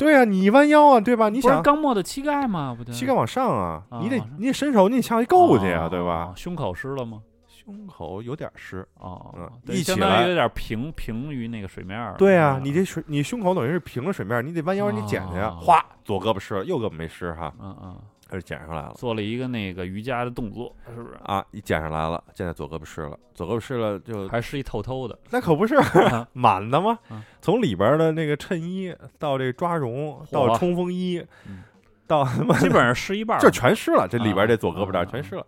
[0.03, 1.29] 对啊，你一弯腰啊，对吧？
[1.29, 2.75] 你想刚没的膝盖吗？
[2.77, 6.33] 不对，膝盖往上啊，你得啊你得伸手，你得向去够去呀，哦对吧？
[6.37, 7.21] 胸口湿了吗？
[7.47, 8.85] 胸口有点湿。
[8.99, 12.17] 哦嗯，对一起来相当于有点平平于那个水面儿了。
[12.19, 17.97] 对啊，嗯你这水，你胸口等于是平着水面，你得弯腰，你捡去哗，左胳膊湿了，右胳膊没湿哈，嗯嗯，
[18.33, 18.95] 它就捡上来了。
[18.97, 21.15] 做了一个那个瑜伽的动作，是不是？
[21.25, 27.23] 啊，一捡上来了，现在左胳膊湿了，左胳膊湿了就还湿一透透的，那可不是啊满的吗嗯？
[27.43, 31.63] 从里边的那个衬衣到这抓绒，到冲锋衣嗯，
[32.07, 33.41] 到基本上湿一半儿。
[33.41, 35.47] 这全湿了，这里边啊这左胳膊这儿啊全湿了。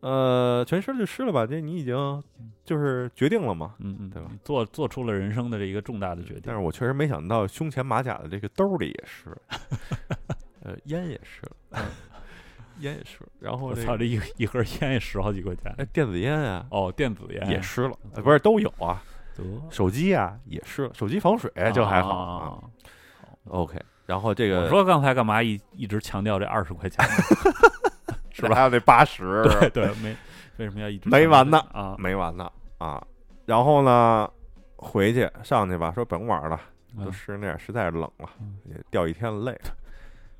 [0.00, 2.22] 呃，全湿了就湿了吧，这你已经
[2.64, 3.74] 就是决定了嘛。
[3.80, 6.42] 嗯嗯，对吧做做出了人生的这一个重大的决定。
[6.46, 11.78] 但是我确实没想到胸前马甲的这个兜里也湿了， 呃，烟也湿了，
[12.80, 15.74] 烟也湿了，然后我操，这个这一一盒烟也十好几块钱。
[15.78, 19.02] 哎电子烟啊哦，电子烟也湿了，呃不是都有啊，
[19.36, 22.44] 得手机啊也湿了，手机防水就还好啊。
[22.46, 22.58] 啊。
[23.50, 27.14] OK，然后这个我说刚才干嘛一一直强调这二十块钱呢？
[28.30, 28.54] 是吧？
[28.54, 30.16] 还有那八十，对对，没
[30.58, 31.96] 为什么要一直没完呢啊？
[31.98, 33.04] 没完呢啊。
[33.46, 34.30] 然后呢，
[34.76, 36.60] 回去上去吧，说甭玩了，
[36.96, 39.58] 都嗯湿那样，实在是冷了嗯，也掉一天了累。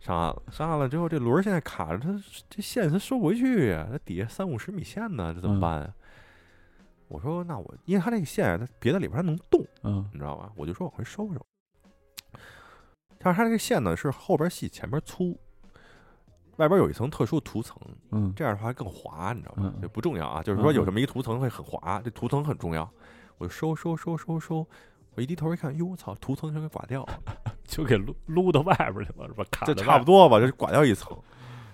[0.08, 2.18] 上岸了，上岸了之后，这轮儿现在卡着，它
[2.48, 5.94] 这线它收不回去呀，它底下三五十米线呢，这怎么嗯办呀？
[7.08, 10.50] 我说那我，因为它这个线它别在里边它能动，嗯你知道吧？
[10.56, 11.40] 我就说往回收收。
[13.18, 15.38] 但是它这个线呢是后边细前边粗，
[16.56, 17.76] 外边有一层特殊涂层，
[18.10, 22.90] 嗯这样的话更滑，你知道吧不重要啊，就是说有这么一个涂层会很滑，这涂层很重要。
[23.36, 24.66] 我就收收收收收，
[25.16, 27.22] 我一低头一看，哟，我操，涂层全给刮掉了，
[27.68, 29.44] 就给撸撸到外边去了，是吧？
[29.50, 31.16] 卡这差不多吧，就刮掉一层。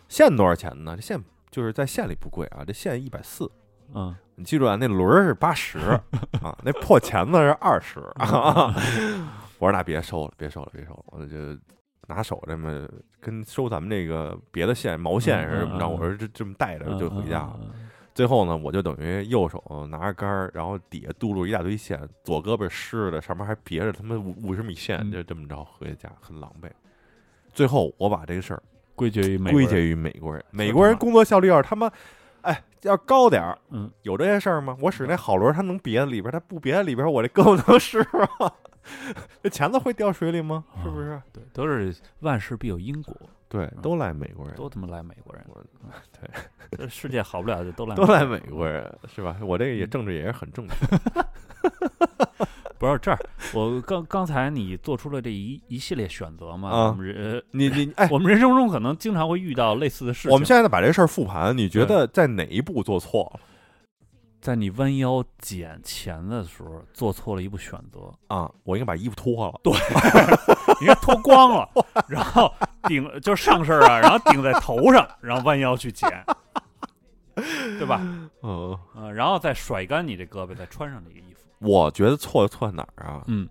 [0.08, 0.94] 线多少钱呢？
[0.96, 1.18] 这线
[1.50, 3.50] 就是在线里不贵啊，这线一百四。
[3.94, 5.78] 嗯，你记住啊，那轮儿是八十
[6.42, 8.74] 啊，那破钳子是二十啊。
[9.58, 11.36] 我说那别收了，别收了，别收了，我就
[12.08, 12.86] 拿手这么
[13.20, 17.58] 跟收咱们这个别的线毛线似的，这么着，嗯嗯嗯我说这这么带着就回家了。
[17.62, 17.68] 嗯。
[17.68, 17.83] 嗯嗯
[18.14, 26.70] 最后呢，我就等于右手拿着杆儿，然后底下嘟噜一大堆线，左胳膊湿的，上面还别着他妈五五十米线，嗯就这么着回家，很狼狈。
[27.52, 28.62] 最后我把这个事儿
[28.94, 31.90] 归结于美国人归结于美国人，美国人工作效率要是他妈，
[32.42, 34.76] 哎，要高点儿，嗯，有这些事儿吗？
[34.80, 37.98] 我使那好轮儿，它能别在里边儿，它不别在里边儿，我这胳膊能湿
[38.38, 38.52] 吗？
[39.42, 40.64] 这钳子会掉水里吗？
[40.82, 41.20] 是不是？
[41.32, 43.16] 对，都是万事必有因果，
[43.54, 45.44] 对，都赖美国人，都他妈赖美国人。
[45.48, 45.62] 我
[46.20, 46.28] 对，
[46.76, 49.36] 这世界好不了就都赖都赖美美国人，是吧？
[49.42, 50.74] 我这个也政治也是很正确。
[52.76, 53.18] 不是这儿，
[53.54, 56.68] 我刚刚才你做出了这一一系列选择嘛？
[56.68, 60.32] 啊我们人你你哎，我们人生中可能经常会遇到类似的事情。
[60.32, 63.40] 我们现在把这事儿复盘，你觉得在哪一步做错了
[64.44, 68.52] 在你弯腰捡钱的时候做错了一步选择，啊？
[68.62, 69.58] 我应该把衣服脱了。
[69.62, 69.72] 对，
[70.82, 71.66] 应该脱光了，
[72.06, 72.52] 然后
[72.82, 76.10] 顶就是上身啊，然后顶在头上，然后弯腰去捡，
[77.34, 78.02] 对吧？
[78.42, 81.40] 嗯，呃，然后再甩干你这胳膊，再穿上这个衣服。
[81.66, 83.24] 我觉得错错在哪儿啊？
[83.28, 83.48] 嗯，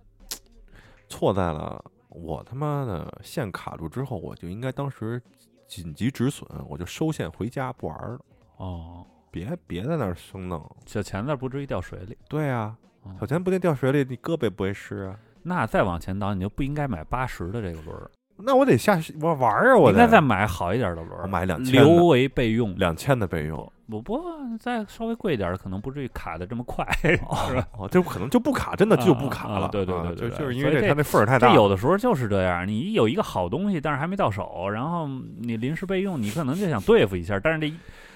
[1.10, 5.20] 错在了我他妈的线卡住之后，我就应该当时
[5.66, 8.20] 紧急止损，我就收线回家不玩了，
[8.58, 10.64] 哦，别别在那儿生弄。
[10.86, 12.16] 小钳子不至于掉水里。
[12.28, 15.16] 对啊，哦小钳不定掉水里，你胳膊也不会湿啊。
[15.42, 22.76] 那再往前倒，你就不应该买八十的这个轮儿，那我得下我玩儿啊，我应该得再买好一点的轮儿，我买2000的留为备用。
[22.76, 24.22] 两千的备用，我不，
[24.60, 27.66] 再稍微贵一点儿，可能不至于卡的这么快，是吧？
[27.76, 29.54] 哦，这可能就不卡，真的就不卡了。
[29.54, 31.48] 啊啊对对啊对对对就就是因为它那缝儿太大。
[31.48, 35.08] 这有的时候就是这样，你有一个好东西，但是还没到手，然后
[35.40, 37.74] 你临时备用，你可能就想对付一下，但是这一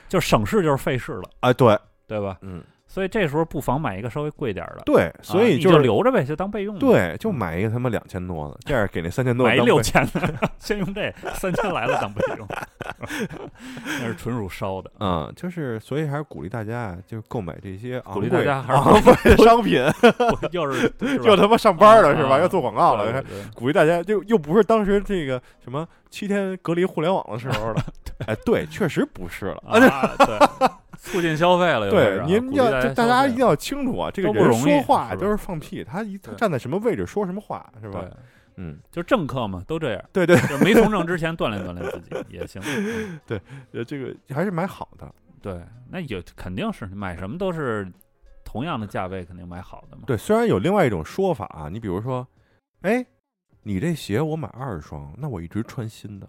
[0.09, 2.38] 就省事就是费事了，哎，对，对吧？
[2.42, 12.49] 嗯，所以这时候不妨买一个稍微贵点儿的，对，所以就就是留着呗，就当备用。，对，就买一个他妈两千多的，这样给那三千多的买一当备六千的，先用这 三千来了当备用，
[14.01, 14.90] 那是纯属烧的。
[15.01, 19.83] 嗯，就是所以还是鼓励大家啊，就是购买这些昂 鼓励贵大家还是昂贵的商品，
[20.53, 20.90] 又是
[21.23, 22.37] 又他妈上班了是吧？
[22.37, 23.23] 啊要做广告了，
[23.55, 27.85] 鼓励大家，就又不是当时这个什么七天隔离互联网的时候了。
[28.26, 29.62] 哎，对，确实不是了。
[29.66, 29.78] 啊，
[30.18, 38.04] 对， 促进消费了，对您要大家一定要要清楚啊，这个人说话都是放屁，他一他站在什么位置说什么话，是吧？，
[38.57, 42.61] 嗯，就政客嘛，都这样，对对，就没从政之前锻炼锻炼自己也行。
[43.24, 43.40] 对
[43.72, 45.09] 呃，这个还是买好的。
[45.40, 47.88] 对，那有肯定是买什么都是
[48.44, 50.02] 同样的价位，肯定买好的嘛。
[50.07, 52.26] 对，虽然有另外一种说法啊，你比如说，
[52.81, 53.07] 哎，
[53.62, 56.28] 你这鞋我买二十双，那我一直穿新的。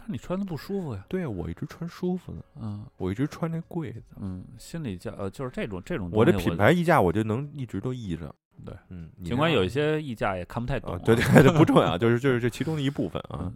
[0.00, 1.04] 但是你穿的不舒服呀。
[1.08, 8.34] 对呀，我一直穿舒服的，嗯我一直穿那贵的，嗯，心理价呃，就是这种这种我这品牌溢价我就能一直都溢着。
[8.64, 13.52] 对，嗯，尽管有一些溢价也看不太懂啊。，啊对对对，不重要，就是就是这其中的一部分啊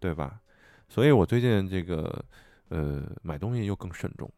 [0.00, 0.40] 对吧？
[0.88, 2.24] 所以我最近这个
[2.70, 4.28] 呃买东西又更慎重，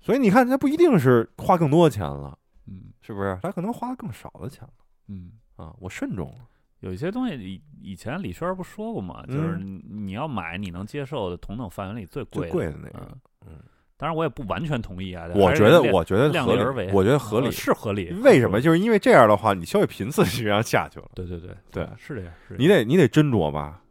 [0.00, 3.38] 所以你看，它不一定是花更多的钱了，嗯是不是？
[3.42, 4.72] 它可能花更少的钱了
[5.08, 6.46] 嗯，啊，我慎重了。
[6.80, 13.52] 有一些东西以以前李轩不说过嘛，就是嗯你你要买你能接受的同等范围里最贵最贵的那个嗯嗯，
[13.96, 15.28] 当然我也不完全同意啊。
[15.34, 17.52] 我觉得我觉得合量力而为理，我觉得合理呃。
[17.52, 18.12] 是合理。
[18.22, 18.60] 为什么？
[18.60, 21.06] 就是因为这样的话，你消费频次实际上下去了。
[21.14, 22.32] 对对对对是这样。
[22.58, 23.82] 你得你得斟酌吧，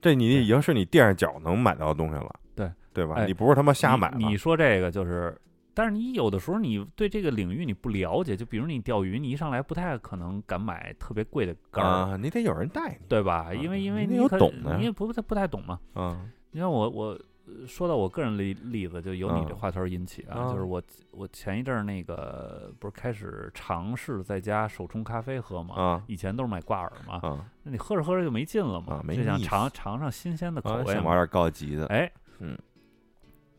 [0.00, 3.16] 这你已经是你垫上脚能买到的东西了，对对吧？
[3.16, 4.24] 哎你不是他妈瞎买你。
[4.26, 5.36] 你说这个就是，
[5.78, 13.54] 但是你有的时候你对这个领域你不了解，就比如你钓鱼，你一上来不太可能敢买特别贵的竿儿，啊，你得有人带你对吧？
[13.54, 15.78] 因为因为你你懂的你也不太不太懂嘛。
[15.94, 17.06] 啊你看我我
[17.46, 25.76] 呃说到我个人例例子，就由你这嗯话头儿引起啊，啊就是我我前一阵儿那个不是开始尝试在家手冲咖啡喝嘛。
[25.76, 30.76] 啊以前都是买挂耳嘛，啊那你喝着喝着就没劲了嘛，啊没就想尝尝尝新鲜的口啊！
[30.78, 30.92] 味嘛。
[30.94, 32.58] 想玩点高级的哎，嗯，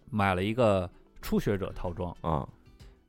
[0.10, 0.89] 买了一个
[1.22, 2.47] 初学者套装，啊。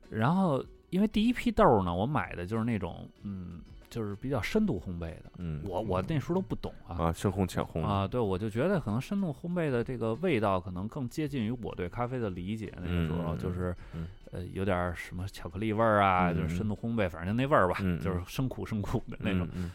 [0.09, 5.31] 然后因为第一批豆儿呢，我买的就是那种嗯，就是比较深度烘焙的。
[5.37, 6.95] 嗯，我我那时候都不懂啊。
[7.05, 7.81] 啊深烘浅烘。
[7.81, 12.73] 啊，对，我就觉得可能深度烘焙的这个味道可能更接近于我对咖啡的理解。
[12.77, 14.07] 那个时候就是嗯。
[14.33, 19.45] 呃有点儿什么巧克力味儿啊，就是嗯深度烘焙，反正就那味儿吧，嗯就是生苦生苦的那种。
[19.53, 19.71] 嗯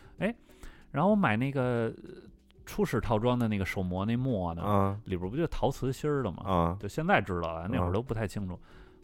[0.91, 1.93] 然后我买那个呃
[2.67, 6.43] 初始套装的那个手磨那磨呢，嗯啊里边不就陶瓷芯儿的吗？
[6.45, 8.59] 啊就现在知道了，那会啊儿都不太清楚。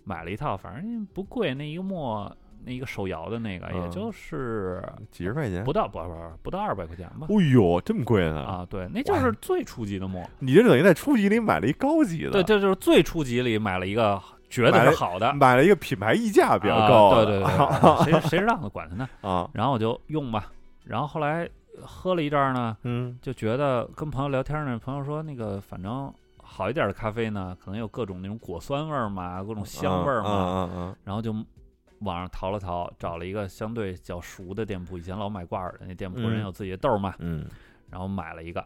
[0.04, 2.30] 买了一套，反正不贵，那一个磨
[2.64, 4.82] 那一个手摇的那个，也嗯就是
[5.12, 5.72] 几十块钱不。
[5.72, 7.28] 到不不不不到二百块钱吧。
[7.28, 8.42] 哎呦，这么贵呢？
[8.42, 10.22] 啊，对，那就是最初级的磨。
[10.40, 19.08] 你这等于在初级里买了一高级的，对，这就是最初级里买了一个觉得是好的，买了一个品牌溢价比较啊高对对对，谁谁让他管他呢？
[19.20, 20.50] 啊，然后我就用吧，
[20.84, 21.48] 然后后来
[21.80, 23.18] 喝了一阵儿呢，嗯。
[23.22, 26.12] 就觉得跟朋友聊天呢，朋友说那个反正
[26.42, 31.32] 好一点的咖啡呢，可能有各种那种果酸味儿嘛，各种香味儿嘛，嗯嗯然后就
[32.00, 36.30] 网上淘了淘，找了一个相对较熟的店铺，以前老买挂耳的那店铺，嗯。
[36.30, 37.46] 人有自己的豆儿嘛，嗯。
[37.90, 38.64] 然后买了一个，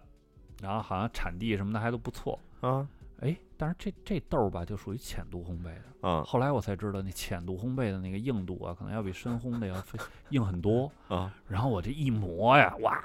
[0.63, 2.89] 然后好像产地什么的还都不错，嗯啊。
[2.89, 2.96] 哎，
[3.57, 9.75] 但是这这豆儿吧就属于浅度烘焙的，啊后来我才知道那浅度烘焙的那个硬度啊，可能要比深烘的要
[10.31, 13.03] 硬很多， 啊然后我这一磨呀，哇，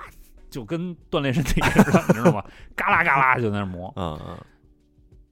[0.49, 2.43] 就跟锻炼身体似的，你知道吗？
[2.76, 3.91] 嘎啦嘎啦就在那磨。
[3.95, 4.38] 嗯嗯，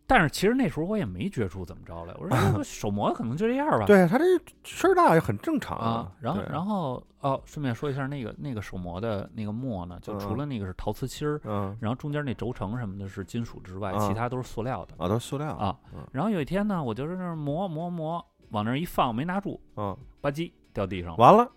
[0.10, 3.86] 但是其实那时候我也没觉出怎么着来，我说 这个手磨可能就这样吧。
[3.86, 4.26] 对他这
[4.64, 14.96] 声儿大也很正常啊，然后然后哦，顺便说一下那个那个手磨的那个磨呢，就除嗯了那个是陶瓷芯儿，嗯然后中间那轴承什么的是金属之外，啊其他都是塑料的。
[14.98, 21.48] 啊，都是塑料啊嗯然后有一天呢，我就是那儿磨磨磨，往那儿一放，没拿住，嗯，吧唧掉地上了，完了，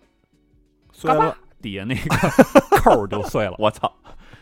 [0.91, 2.01] 碎了，，底下那个
[2.83, 3.55] 扣儿就碎了。
[3.57, 3.91] 我操！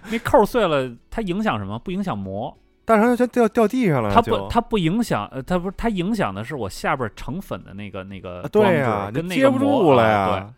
[0.10, 1.78] 那扣儿碎了，它影响什么？
[1.80, 10.54] 不影响磨，但是它全掉掉地上了，它不它不影响，呃，它不是它影响的是我下边成粉的那个那个对呀，跟那个接不住了呀对，，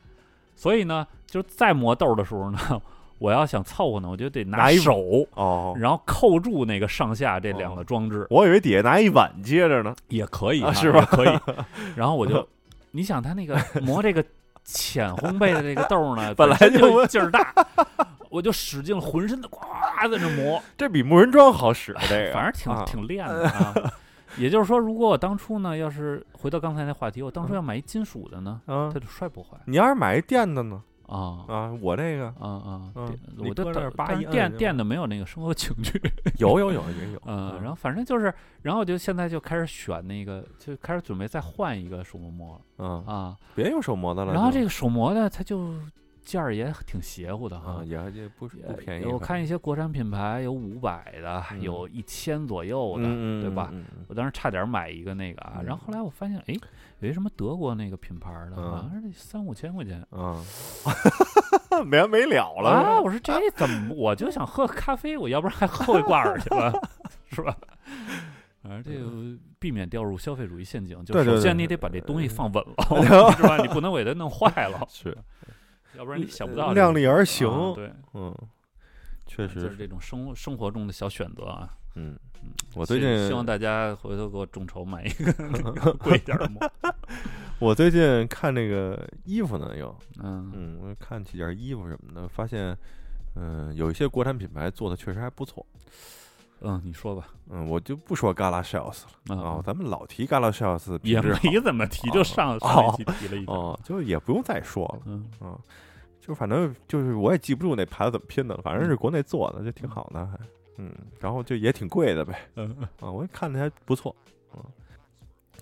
[0.56, 2.58] 所以呢，就是在磨豆的时候呢，
[3.20, 11.40] 我要想凑合呢，我就得拿一手，哦，然后扣住那个上下这两个装置，我以为底下拿一碗接着呢，也可以啊是吧可以。
[11.96, 12.48] 然后我就，
[12.92, 14.24] 你想他那个磨这个
[14.64, 17.54] 浅烘焙的这个豆呢， 本来就劲儿大，
[18.34, 19.60] 我就使劲浑身的呱
[20.10, 23.74] 在那磨， 这比木人桩好使，这个反正挺啊挺练的啊。
[24.38, 30.82] 也就是说，如果我当初呢，要是回到刚才那话题，我当初要买一金属的呢，啊它，就摔不坏你要是买一电的呢？
[31.06, 31.46] 啊。
[31.48, 32.92] 啊，我这个啊啊！
[33.38, 36.02] 我的但电电的没有那个生活情趣，
[36.40, 43.38] 有有有也 有，嗯，然后反正就是，然后我就现在就开始选那个，就开始准备再换一个手磨磨了嗯，啊。
[43.54, 44.34] 别用手磨的了。
[44.34, 45.76] 然后这个手磨的，它就
[46.24, 47.84] 价儿也挺邪乎的啊，哈。
[47.86, 49.06] 也也不不便宜。
[49.06, 53.04] 我看一些国产品牌有五百的，嗯有一千左右的，
[53.42, 53.72] 对吧？
[54.08, 56.56] 我当时差点买一个那个啊，嗯然后后来我发现，哎，
[57.00, 60.42] 有一什么德国那个品牌的，嗯好像是三五千块钱嗯，
[61.86, 63.00] 没完没了了啊！
[63.02, 63.94] 我说这怎么？
[63.96, 66.72] 我就想喝咖啡，我要不然还喝一挂耳去了，
[67.32, 67.56] 是吧？
[68.62, 73.58] 反正这个避免掉入消费主义陷阱，就首先你得把这东西放稳了， 是吧？
[73.58, 75.18] 你不能给它弄坏了，是，
[75.98, 77.48] 要不然你想不到这量力而行。
[77.48, 78.36] 啊对，嗯，
[79.26, 81.70] 确实就是，这种生生活中的小选择啊。
[81.96, 86.72] 嗯嗯，我最近希望大家回头给我众筹买一个那 个贵点儿的膜。
[87.60, 92.76] 我最近看那个衣服呢，又嗯嗯，我看几件衣服什么的，发现
[93.36, 95.66] 嗯，有一些国产品牌做的确实还不错。
[96.64, 97.28] 嗯，你说吧。
[97.50, 103.60] 嗯，我就不说 Gala Shells 了啊，啊，咱们老提 Gala Shells 也没怎么提，就上哦上一期提了一好下。
[103.60, 105.04] 哦，就也不用再说了。
[105.06, 105.60] 嗯啊，
[106.20, 110.40] 就反正就是我也记不住那牌子怎么拼的了，反正是国内做的，就挺好的，还
[110.78, 114.16] 嗯，然后就也挺贵的呗，嗯啊，我看着还不错，
[114.56, 114.64] 嗯，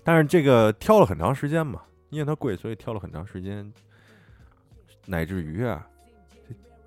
[0.02, 3.70] 但是这个挑了很长时间嘛，因为它贵，所以挑了很长时间，
[5.04, 5.91] 乃至于啊，这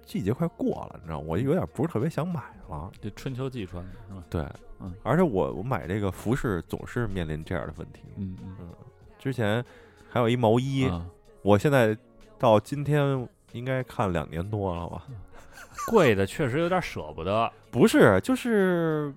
[0.05, 4.23] 季节快过了，你知道，我有点不是特别想买了，这春秋季穿的是吧？
[4.29, 4.45] 对，
[4.79, 8.69] 嗯而且我我买这个服饰总是面临这样的问题，嗯嗯
[9.19, 9.63] 之前
[10.09, 11.05] 还有一毛衣，啊
[11.41, 11.97] 我现在
[12.39, 15.03] 到今天应该看两年多了吧。
[15.87, 19.13] 贵的确实有点舍不得不是，就是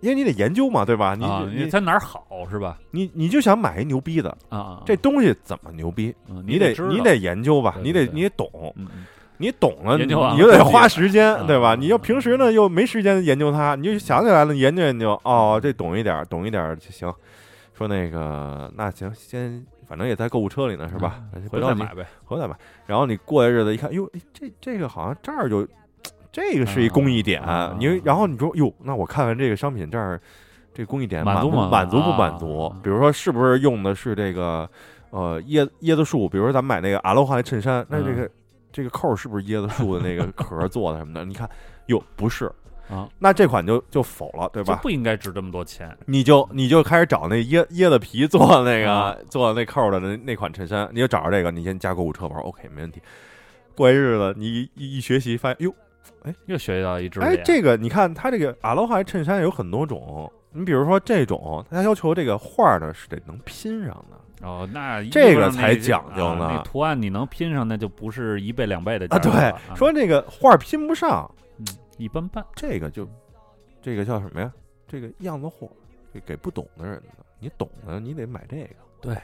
[0.00, 1.14] 因为你得研究嘛，对吧？
[1.14, 2.78] 你、啊，你在哪儿好是吧？
[2.90, 4.36] 你你就想买一牛逼的，
[4.84, 6.14] 这东西怎么牛逼？
[6.28, 9.06] 嗯你得你得研究吧，你得你得懂，嗯嗯
[9.38, 11.72] 你懂了，你研究完了你就得花时间，啊对吧？
[11.72, 17.12] 啊你要平时呢又没时间研究它，你就想起来了，研究研究，哦，这懂一点儿，懂一点儿就行。
[17.74, 21.20] 说那个那行，先反正也在购物车里呢，是吧？
[21.50, 22.06] 回头买呗。
[22.24, 22.56] 回头再买。
[22.86, 25.66] 然后你过些日子一看，哟，哎这这个好像这儿就
[26.32, 30.18] 这个是一工艺点，啊你然后你说哟，那我看看这个商品这儿
[30.72, 32.74] 这工艺点满不满足吗满足不满啊足？
[32.82, 34.68] 比如说是不是用的是这个
[35.10, 36.26] 呃椰椰子树？
[36.28, 38.30] 比如说咱们买那个阿罗哈的衬衫，那这嗯个、
[38.76, 41.24] 这个扣儿是不是椰子树的那个 壳儿做的什么的？
[41.24, 41.48] 你看
[41.86, 42.52] 哟，不是。
[42.90, 44.74] 啊，那这款就就否了，对吧？
[44.74, 45.96] 就不应该值这么多钱。
[46.04, 53.00] 你就你就开始找那椰椰子皮做的那个、啊做那扣儿的那那款衬衫，你就找着这个，你先加购物车，我说 OK 没问题。
[53.74, 55.74] 过一日子，你一一一学习发现，哟，
[56.44, 71.66] 又学到一知识哎，这个你看它这个阿罗哈衬衫有很多种，你比如说这种，它要求这个画儿呢是得能拼上的，哦，那这个才讲究呢啊那图案你能拼上，那就不是一倍两倍的啊，对 说那个画儿拼不上，嗯
[71.98, 72.44] 一般般。
[72.54, 73.08] 这个就
[73.80, 74.52] 这个叫什么呀？
[74.86, 75.68] 这个样子货，
[76.12, 78.68] 这给不懂的人的，你懂的你得买这个。
[79.00, 79.16] 对，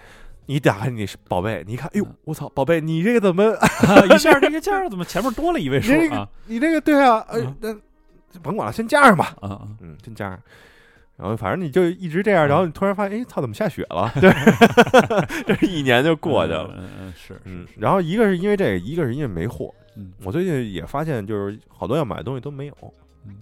[0.46, 3.44] 你打开你宝贝，你一看，哎呦嗯，我操，宝贝，你这个怎么，
[4.14, 6.28] 一下这个价儿怎么前面多了一位数 你这个啊？
[6.46, 7.82] 你这个对啊，呃嗯，
[8.32, 9.68] 那甭管了，先加上吧，啊啊！
[9.80, 10.40] 嗯，先加上。
[11.16, 14.10] 然后反正你就一直这样，嗯然后你突然发现，哎，操，怎么下雪了？
[14.20, 14.32] 对，
[15.56, 16.70] 这一年就过去了。
[16.76, 19.72] 嗯是嗯是，然后一个是因为这个，一个是因为没货。
[19.94, 22.74] 嗯我最近也发现，就是好多要买的东西都没有，
[23.26, 23.36] 嗯，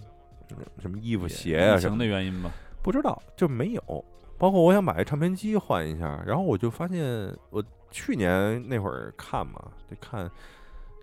[0.79, 2.51] 什么衣服、鞋啊什么的原因吧。
[2.83, 4.05] 不知道就没有。
[4.37, 7.03] 包括我想买个唱片机换一下，然后我就发现，
[7.51, 10.29] 我去年那会儿看嘛，就看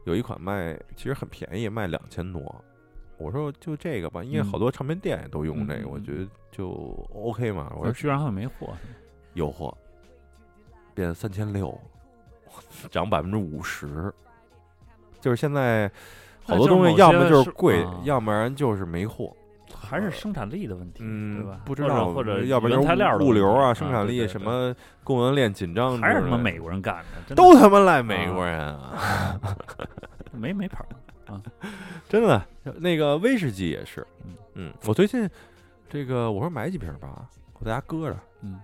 [0.05, 2.65] 有一款卖其实很便宜，卖两千多。
[3.19, 6.69] 我说就这个吧，因为嗯好多唱片店也都用这个，我觉得就
[7.13, 7.73] OK 嘛。
[7.77, 8.69] 我说居然还没货，
[9.35, 9.77] 有货，
[10.95, 11.79] 变三千六，
[12.91, 14.13] 涨百分之五十。
[15.21, 15.91] 就是现在
[16.45, 19.35] 好多东西，要么就是贵，啊要不然就是没货。
[19.81, 21.61] 还是生产力的问题，嗯，对吧？
[21.65, 22.81] 不知道，或者要不然
[23.21, 26.97] 物流啊、生产力什么供应链紧张还是他妈美国人干
[27.27, 29.39] 的，的都他妈赖美国人啊！
[30.33, 30.85] 没没牌
[31.35, 31.41] 儿。
[32.09, 32.47] 真的，
[32.79, 35.29] 那个威士忌也是嗯，嗯，我最近
[35.89, 38.61] 这个我说买几瓶吧，我在家搁着，嗯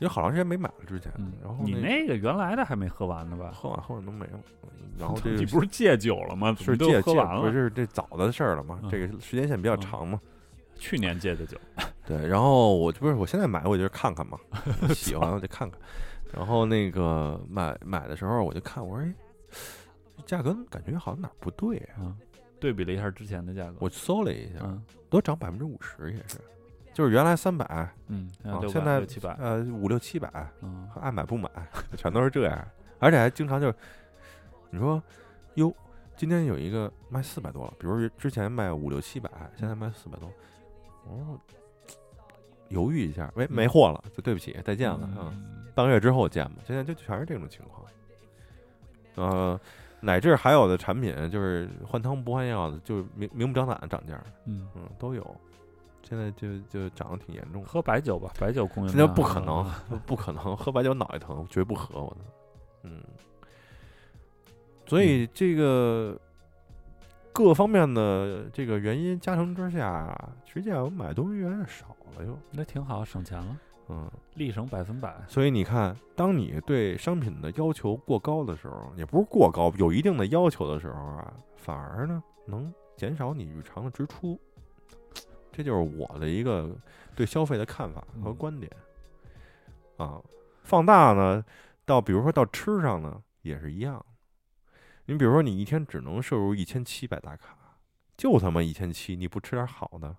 [0.00, 3.52] 因为好长时间没买了之前，嗯，然后你那那个原来的还没喝完呢吧？
[3.54, 4.40] 喝完喝完都没了，
[4.98, 6.54] 然后这你不是戒酒了吗？
[6.60, 10.20] 是戒戒喝完了，不是这早的事儿了吗，嗯这个时间线比较嗯长嘛，
[10.76, 11.56] 去年戒的酒。
[12.04, 14.36] 对，然后我不是我现在买，我就是看看嘛，
[14.92, 15.80] 喜欢我就看看。
[16.32, 19.14] 然后那个买买的时候，我就看，我说，哎，
[20.26, 22.00] 价格感觉好像哪儿不对啊？
[22.00, 22.16] 嗯，
[22.60, 26.38] 对比了一下之前的价格，我搜了一下，嗯都涨百分之五十，也是，
[26.92, 30.28] 就是原来三百，嗯，啊，现在六七百，呃五六七百，
[30.62, 31.48] 嗯爱买不买，
[31.96, 33.74] 全都是这样，而且还经常就是，
[34.70, 35.02] 你说，
[35.54, 35.74] 哟，
[36.16, 40.30] 今天有一个卖四百多了，比如之前卖五六七百，现在卖四百多，
[41.06, 41.40] 我说
[42.68, 45.32] 犹豫一下，喂，没货了，就对不起，再见了啊。
[45.32, 47.84] 嗯半个月之后见吧，现在就全是这种情况。
[49.16, 49.60] 呃，
[50.04, 55.36] 乃至还有的产品就是换汤不换药的，就是明明目张胆的涨价，嗯，嗯，都有。
[56.06, 62.16] 现在就就涨得挺严重的，喝白酒吧，白酒供应现在不可能啊，不可能，喝白酒脑袋疼，绝不喝我的。
[62.82, 63.02] 嗯，
[64.86, 66.14] 所以这个
[67.32, 71.86] 各方面的这个原因加成之下，实际上我买东西越来越少
[72.18, 72.38] 了又。
[72.50, 73.56] 那挺好，省钱了，
[73.88, 75.14] 嗯，立省百分百。
[75.28, 84.40] 所以你看，当你对商品的要求过高的时候，也不是过高，有一定的要求的时候啊，反而呢能减少你日常的支出。
[85.52, 86.76] 这就是我的一个
[87.14, 88.70] 对消费的看法和嗯观点。
[89.96, 90.20] 啊，
[90.62, 91.44] 放大呢，
[91.84, 94.04] 到比如说到吃上呢，也是一样。
[95.04, 97.76] 你比如说，你一天只能摄入一千七百大卡，
[98.16, 100.16] 就他妈一千七，你不吃点好的？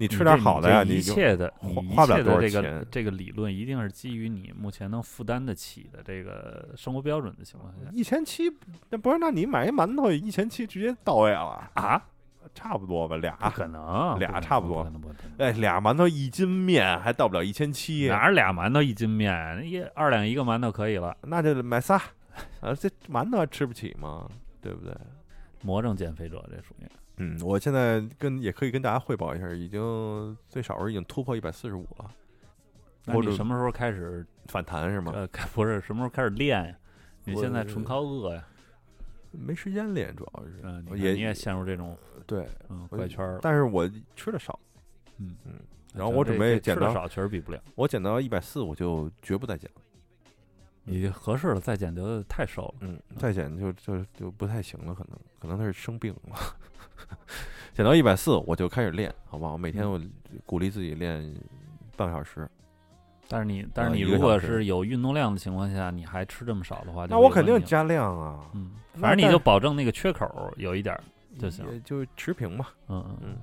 [0.00, 1.52] 你吃点好的呀，你一切的，
[1.94, 8.50] 花不了多少切的这个这个理论一定是基于你目前能负担得起的这个生活标准的情况下一千七，
[8.88, 9.18] 那不是？
[9.18, 12.02] 那你买一馒头一千七直接到位了，啊，
[12.54, 13.16] 差不多吧？
[13.18, 14.90] 俩可能，俩差不多。
[15.36, 21.14] 哎，俩馒头一斤面还到不了一千七，哪儿俩馒头一斤面，一二两一个馒头可以了。
[21.24, 21.96] 那就买仨，
[22.62, 24.26] 啊，这馒头还吃不起吗？
[24.62, 24.94] 对不对？
[25.62, 26.86] 魔怔减肥者这属于
[27.20, 32.10] 嗯，我现在跟也可以跟大家汇报一下，已经最少是已经突破一百四十五了，
[33.04, 35.12] 那你什么时候开始反弹是吗？
[35.14, 36.74] 呃，开不是什么时候开始练呀？
[37.24, 38.42] 你现在纯靠饿呀，
[39.32, 41.94] 没时间练，主要是嗯，你也你也陷入这种
[42.26, 43.40] 对，嗯怪圈儿了。
[43.42, 44.58] 但是我吃的少，
[45.18, 45.52] 嗯嗯，
[45.94, 47.62] 然后我准备减到少，确实比不了。
[47.74, 49.82] 我减到一百四，我就绝不再减了。
[50.84, 52.74] 你合适了，再减得太瘦了。
[52.80, 56.36] 嗯，再减就就就不太行了，可能可能他是生病了。
[57.74, 59.56] 减到一百四，我就开始练，好不好？
[59.56, 60.00] 每天嗯我
[60.44, 61.34] 鼓励自己练
[61.96, 62.48] 半个小时。
[63.28, 67.30] 但是你，但是呃你如果是有运动量的情况下，你还吃这么少的话，那我。
[67.30, 71.02] 肯定加量啊，嗯，反正你就保证那个缺口有一点儿
[71.38, 71.64] 就行。
[71.70, 72.66] 也就持平嘛。
[72.88, 73.36] 嗯嗯嗯，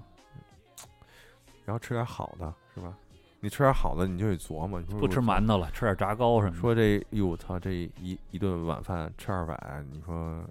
[1.64, 2.94] 然后吃点好的，是吧？
[3.40, 6.58] 你吃点好的，你就得琢磨，不吃馒头了，吃点炸糕什么的。
[6.60, 10.44] 说这，哟，我操，这一一顿晚饭吃二百，你说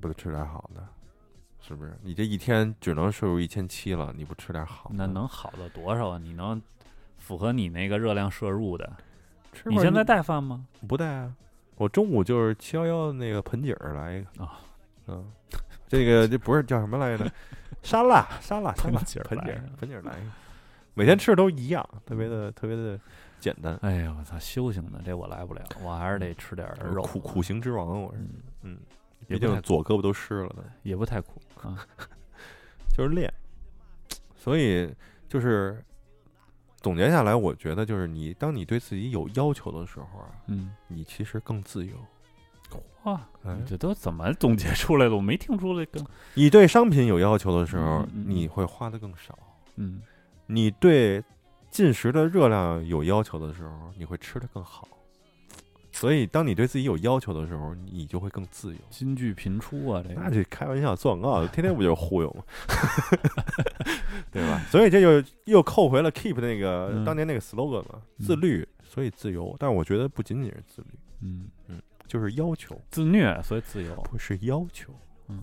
[0.00, 0.86] 不得吃点好的，
[1.60, 1.96] 是不是？
[2.02, 6.18] 你这一天只能摄入一千七了，你不吃点好的，那能好到多少啊？
[6.18, 6.60] 你能
[7.16, 8.92] 符合你那个热量摄入的？
[9.54, 10.66] 吃你现在带饭吗？
[10.86, 11.34] 不带啊？
[11.76, 14.60] 我中午就是七幺幺的那个盆景儿来一个啊，
[15.06, 15.24] 嗯，
[15.88, 17.26] 这个这不是叫什么来着？
[17.82, 19.22] 沙拉，沙拉，沙拉，盆景
[19.78, 20.30] 盆景儿来一个。
[20.98, 22.98] 每天吃的都一样，特别的特别的
[23.38, 23.78] 简单。
[23.82, 28.18] 哎呀，我操，修行的这我来不了，我还是得吃点儿肉，苦苦行之王，我是，
[28.62, 28.76] 嗯，
[29.28, 31.86] 毕竟左胳膊都湿了呢，也不太苦啊。
[32.92, 33.32] 就是练。
[34.34, 34.92] 所以
[35.28, 35.80] 就是
[36.78, 41.94] 总结下来，我觉得就是你当你对自己有要求的时候啊，嗯，你其实更自由。
[43.04, 43.24] 哇，
[43.64, 45.14] 这都怎么总结出来的？
[45.14, 48.30] 我没听出来更，你对商品有要求的时候嗯，嗯嗯。
[48.30, 49.32] 你会花的更少；
[49.76, 50.02] 嗯
[50.48, 51.22] 你对
[51.70, 54.88] 进食的热量有要求的时候，你会吃的更好。
[55.92, 58.80] 所以，当你对自己有要求的时候，你就会更自由。
[58.88, 62.44] 金句频出啊，这个那这开玩笑做广告，天天不就是忽悠吗？
[64.30, 64.60] 对吧？
[64.70, 69.56] 所以这就又扣回了 Keep 那个、嗯当年那个 slogan 嘛，嗯自律，所以自由。
[69.58, 70.88] 但是我觉得不仅仅是自律，
[71.20, 71.50] 嗯，
[72.06, 74.92] 就是要求，自虐所以自由，不是要求。
[75.28, 75.42] 嗯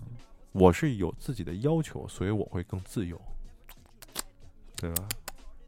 [0.52, 3.20] 我是有自己的要求，所以我会更自由，
[4.76, 5.04] 对吧？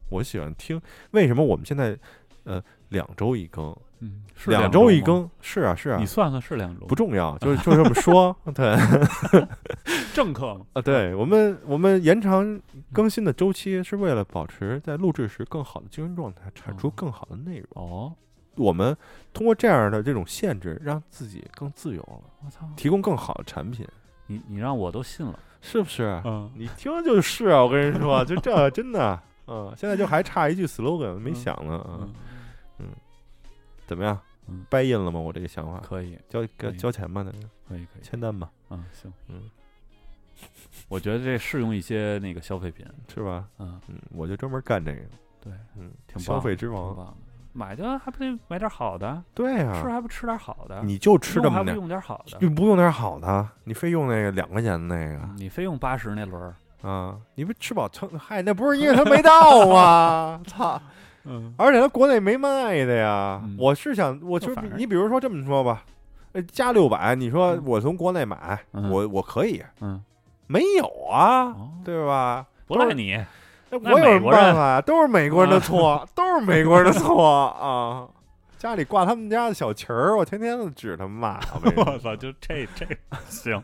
[0.09, 0.81] 我喜欢听，
[1.11, 1.97] 为什么我们现在
[2.43, 5.29] 呃两周一更，嗯，是两周一更？
[5.39, 8.35] 是啊，是啊你，算算是两周，不重要，就 就这么说。
[8.55, 8.75] 对
[10.13, 10.65] 正课吗？
[10.73, 12.59] 啊，对我们我们延长
[12.91, 17.67] 更新的周期是为了保持在录制时更好的精神状态，产出哦更好的内容。
[17.73, 18.15] 哦，
[18.55, 18.97] 我们
[19.31, 23.87] 通过这样的这种限制，让自己更自由了，我操，提供更好的产品，
[24.29, 26.21] 你你让我都信了，是不是？
[26.23, 31.35] 嗯，你听就是啊，我跟人说，就这 真的，嗯，现在就还差一句 slogan 没嗯。
[31.35, 32.13] 想呢，嗯，
[32.77, 32.85] 嗯，
[33.87, 34.17] 怎么样
[34.47, 34.63] 嗯？
[34.69, 35.19] 掰印了吗？
[35.19, 39.49] 我这个想法，可以，交可以交钱吧，那个可以，可以，签单吧，嗯，行，嗯，
[40.87, 43.47] 我觉得这适用一些那个消费品，是吧？
[43.57, 45.01] 嗯，嗯，我就专门干这个，
[45.41, 47.17] 对，嗯，挺消费之挺王，
[47.53, 57.15] 买就还不得买点好的，对呀啊，还不吃点好的，你就吃这用还不么点，用点好的，你不用点好的，你非用那个两块钱的那个嗯你非用八十那轮儿，啊？
[57.35, 58.09] 你不吃饱撑？
[58.17, 60.39] 嗨，那不是因为它没到啊！
[60.47, 60.81] 操！
[61.25, 63.41] 嗯而且它国内没卖的呀。
[63.43, 65.83] 嗯我是想，我就你比如说这么说吧，
[66.31, 70.01] 呃，加六百，你说嗯我从国内买，嗯我我可以，嗯，
[70.47, 72.45] 没有啊，哦，对吧？
[72.67, 73.17] 不赖你，
[73.71, 74.81] 我有什么办法呀？
[74.85, 78.07] 都是美国人的错，都是美国人的错啊！
[78.57, 81.39] 家里挂他们家的小旗儿，我天天都指他们骂。
[81.77, 82.85] 我操，就这这
[83.29, 83.63] 行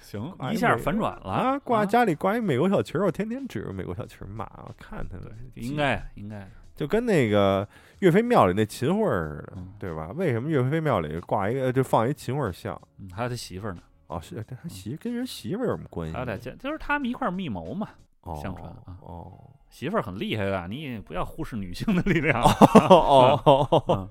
[0.00, 1.58] 行， 一下反转了啊！
[1.60, 6.46] 挂家里挂一美国小旗儿，我天天指着美国小旗儿骂，我看他们应该应该，
[6.76, 7.66] 就跟那个
[8.00, 10.10] 岳飞庙里那秦桧儿似的，嗯对吧？
[10.16, 12.78] 为什么岳飞庙里挂一个就放一秦桧像？
[12.98, 16.12] 嗯还有他媳妇儿呢，哦，是这他媳跟人媳妇儿有什么关系？
[16.12, 17.88] 还有俩家，就是他们一块儿密谋嘛。
[18.24, 18.98] 哦相传啊。
[19.02, 19.32] 哦。
[19.70, 22.40] 媳妇儿很厉害的，你也不要忽视女性的力量。
[22.42, 24.08] 哦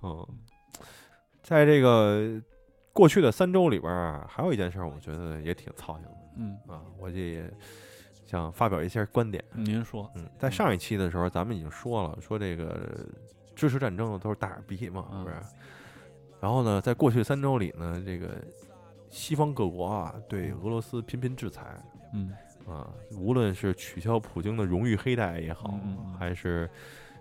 [0.00, 0.28] 哦
[1.42, 2.40] 在这个
[2.92, 6.12] 过去的三周里边儿，还有一件事儿，我觉得也挺操心的。
[6.36, 7.52] 嗯，啊，我这也
[8.24, 9.42] 想发表一些观点。
[9.52, 12.88] 您说，嗯，在上一期的时候，咱们已经说了，说这个
[13.56, 15.36] 支持战争的都是大傻逼嘛，是不是？
[16.40, 18.28] 然后呢，在过去三周里呢，这个
[19.10, 21.64] 西方各国啊，对俄罗斯频频制裁。
[22.14, 22.32] 嗯
[22.66, 25.78] 啊，无论是取消普京的荣誉黑带也好，
[26.18, 26.68] 还是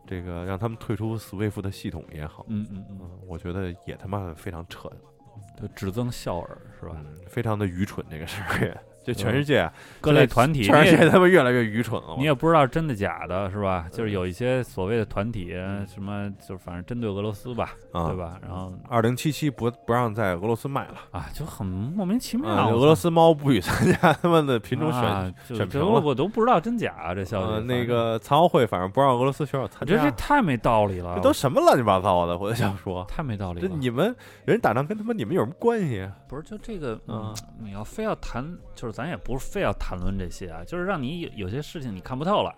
[0.07, 4.89] 这个让他们退出 SWIFT 的系统也好，嗯嗯嗯，嗯，我觉得也他妈的非常扯，
[5.61, 6.95] 就只增笑耳是吧？
[6.97, 9.69] 嗯，非常的愚蠢，这个事儿也，就全世界，
[10.01, 13.85] 各类团体，全世界他妈越来越愚蠢了，你也不知道真的假的，是吧？
[13.91, 15.53] 就是嗯有一些所谓的团体，
[15.87, 18.39] 什么就反正针对俄罗斯吧，啊对吧？
[18.41, 20.95] 然后二零七七不不让在俄罗斯卖了。
[21.11, 22.49] 啊，就很莫名其妙。
[22.49, 27.53] 啊，俄罗斯猫不许参加他们的品种选，啊选评了我都不知道真假啊，这消息。
[27.53, 32.37] 呃，那个残奥会反正不让俄罗斯选手参我觉得这，太没道理了，这都什么乱七八糟的？
[32.37, 33.67] 我就想说，太没道理了。
[33.67, 36.11] 这你们人打仗跟他妈你们有什么关系啊？
[36.27, 38.43] 不是就这个，嗯嗯，你要非要谈，
[38.73, 42.55] 就是咱也不是非要谈论这些啊，就是让你有有些事情你看不透了。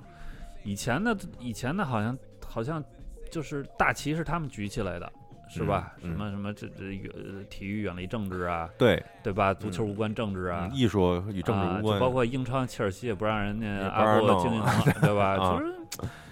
[0.64, 2.16] 以前的以前的好像
[2.46, 2.84] 好像
[3.32, 5.12] 就是大旗是他们举起来的，
[5.50, 5.94] 是吧？
[6.04, 9.52] 嗯什么什么这这远呃体育远离政治啊，对，对吧？
[9.54, 15.38] 足球嗯无关政治啊嗯，艺术与政治无关，啊就包括英超切尔西也不让人家阿波人弄经营了，对吧？
[15.40, 15.74] 啊就是，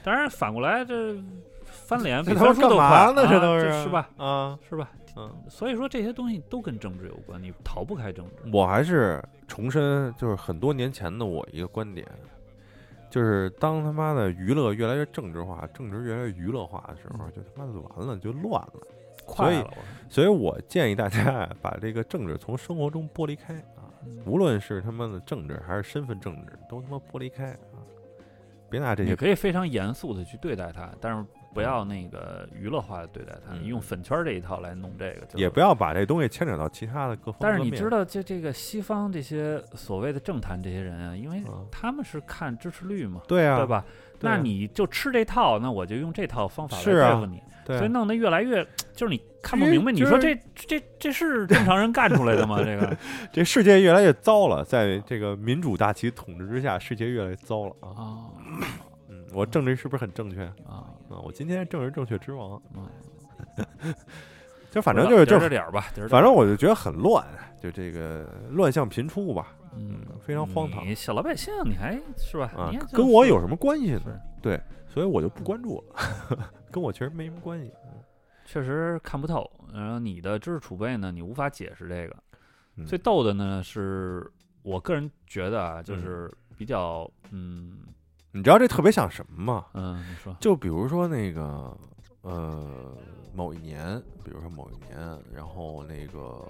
[0.03, 1.15] 当然反过来这
[1.65, 4.09] 翻脸比这他妈干翻书都快这都是是吧？？
[4.17, 4.89] 啊，是吧？
[5.17, 8.51] 嗯，所以说这些东西都跟政治有关，你逃不开政治。
[8.51, 12.05] 我还是重申，就是很多年前的我一个观点，
[13.09, 18.73] 就是当他妈的娱乐越来越政治化，政治越来越娱乐化的时候，就他妈的完了，就乱了。
[19.27, 19.73] 所以快了，
[20.07, 23.89] 所以我建议大家啊把这个政治从生活中剥离开啊，
[24.25, 27.81] 无论是他妈的政治还是身份政治，都他妈剥离开啊，
[28.69, 31.25] 别拿这些你可以非常严肃的去对待它，但是
[31.55, 37.37] 不要那个娱乐化的对待它，嗯你用粉圈这一套来弄这个，就也不要把这东西牵扯到其他的各方。
[37.39, 43.65] 但是你知道，这这个西方这些所谓的政坛这些人啊，因为嗯他们是看支持率嘛，对啊，对？
[43.65, 43.85] 吧？
[44.19, 47.41] 对啊那你就吃这套，那我就用这套方法来是啊对付你，
[47.77, 49.91] 所以弄得越来越就是你看不因为明白。
[49.91, 52.61] 你就说这这这是正常人干出来的吗？
[52.63, 52.97] 这个
[53.31, 57.87] 这世界越来越糟了，在这个民主大旗统治之下，世界越来越糟了啊！
[57.95, 58.05] 啊
[59.09, 61.19] 嗯，我政治是不是很正确啊啊？
[61.23, 62.89] 我今天正是正确之王，啊！
[64.71, 67.25] 就反正就是点就儿点儿吧，反正我就觉得很乱，
[67.61, 72.51] 就这个乱象频出吧嗯非常荒唐你小老百姓，你还是吧？
[72.57, 74.19] 啊你跟我有什么关系呢？
[74.41, 77.71] 对，所以我就不关注了， 跟我其实没什么关系。
[78.45, 79.49] 确实看不透。
[79.73, 82.15] 然后你的知识储备呢，你无法解释这个。
[82.77, 84.29] 嗯最逗的呢，是
[84.61, 87.77] 我个人觉得啊，就嗯是比较嗯
[88.35, 89.65] 你知道这特别像什么吗？
[89.75, 91.75] 嗯，你说就比如说那个
[92.21, 92.93] 呃
[93.33, 94.97] 某一年，比如说某一年，
[95.33, 96.45] 然后那个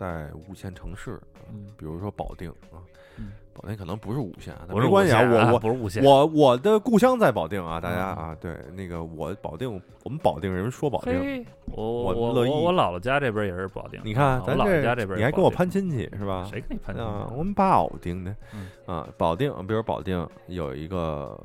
[0.00, 1.20] 在五线城市，
[1.50, 2.80] 嗯比如说保定啊
[3.18, 9.70] 嗯，保定可能不是五线，但是没关系啊，我我不是五线，我我的故乡在保定啊，大家嗯啊，对，那个我保定，
[10.02, 16.48] 我们保定人说保定，我我我我我姥姥家这边也是保定，你看咱姥姥家这边你还跟我攀亲戚是吧？
[16.50, 17.34] 谁跟你攀亲啊，戚？
[17.36, 21.38] 我们保定的嗯，啊，保定，比如保定有一个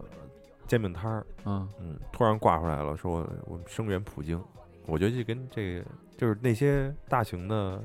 [0.66, 4.41] 煎饼摊儿，嗯嗯，突然挂出来了，说我声援普京，
[4.86, 5.84] 我觉得这跟这个
[6.16, 7.84] 就是那些大型的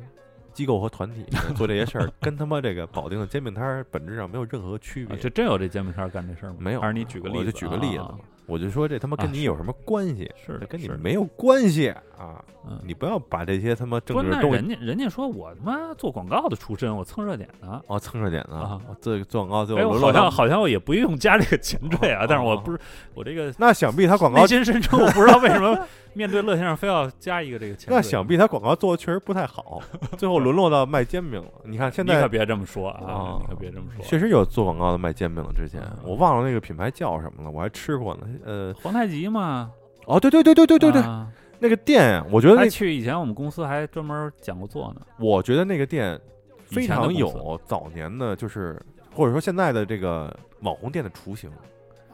[0.61, 1.25] 机构和团体
[1.57, 5.17] 做这些事儿，跟他妈这个保定的煎饼摊儿本质上没有任何区别。
[5.17, 6.57] 啊，这真有这煎饼摊儿干这事儿吗？
[6.61, 7.39] 没有，还是你举个例子？
[7.39, 8.05] 我就举个例子
[8.51, 10.31] 我就说这他妈跟你有什么关系？
[10.45, 11.89] 是的跟你没有关系
[12.19, 12.45] 啊！
[12.69, 17.83] 嗯，你不要把这些他妈政治东西人家人家说我他妈做广告的出身，我蹭热点的。
[17.87, 22.79] 哦蹭热点的啊，这个做广告最哎，后我好像好像我也不用加这个前缀啊，但是我哦不是
[23.15, 25.79] 我这个那想必他广告内，心深处，我不知道为什么
[26.13, 27.95] 面对乐先生非要加一个这个前 缀。
[27.95, 29.81] 那想必他广告做的确实不太好，
[30.19, 31.51] 最后沦落到卖煎饼了。
[31.65, 33.39] 你看现在你可别这么说啊啊！
[33.41, 34.05] 你可别这么说。
[34.05, 38.27] 确实有做广告的卖煎饼的，之前嗯我忘了那个品牌叫什么了，我还吃过呢。
[38.45, 39.71] 呃，皇太极嘛，
[40.07, 41.29] 哦，对对对对对对对，啊
[41.59, 45.03] 那个店呀，我觉得那还去以前我们公司还专门讲过座呢。
[45.19, 46.19] 我觉得那个店
[46.65, 48.81] 非常以前的公有早年的，就是
[49.15, 51.51] 或者说现在的这个网红店的雏形，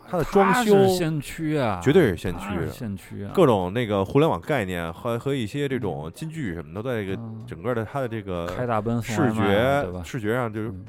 [0.08, 10.02] 它的它装修是先驱啊，绝对是先它是驱，先驱啊，各种那个互联网概念和和一些这种金句什么的，在这个嗯整个的它的这个开大奔送视卖觉对吧？
[10.04, 10.84] 视觉上就是嗯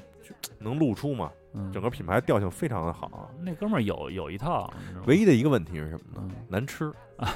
[0.59, 3.29] 能露出嘛，嗯整个品牌调性非常的好。
[3.41, 6.21] 那哥们儿有有一套，你知道吗唯一的一个问题是什么呢？
[6.21, 7.27] 嗯难吃啊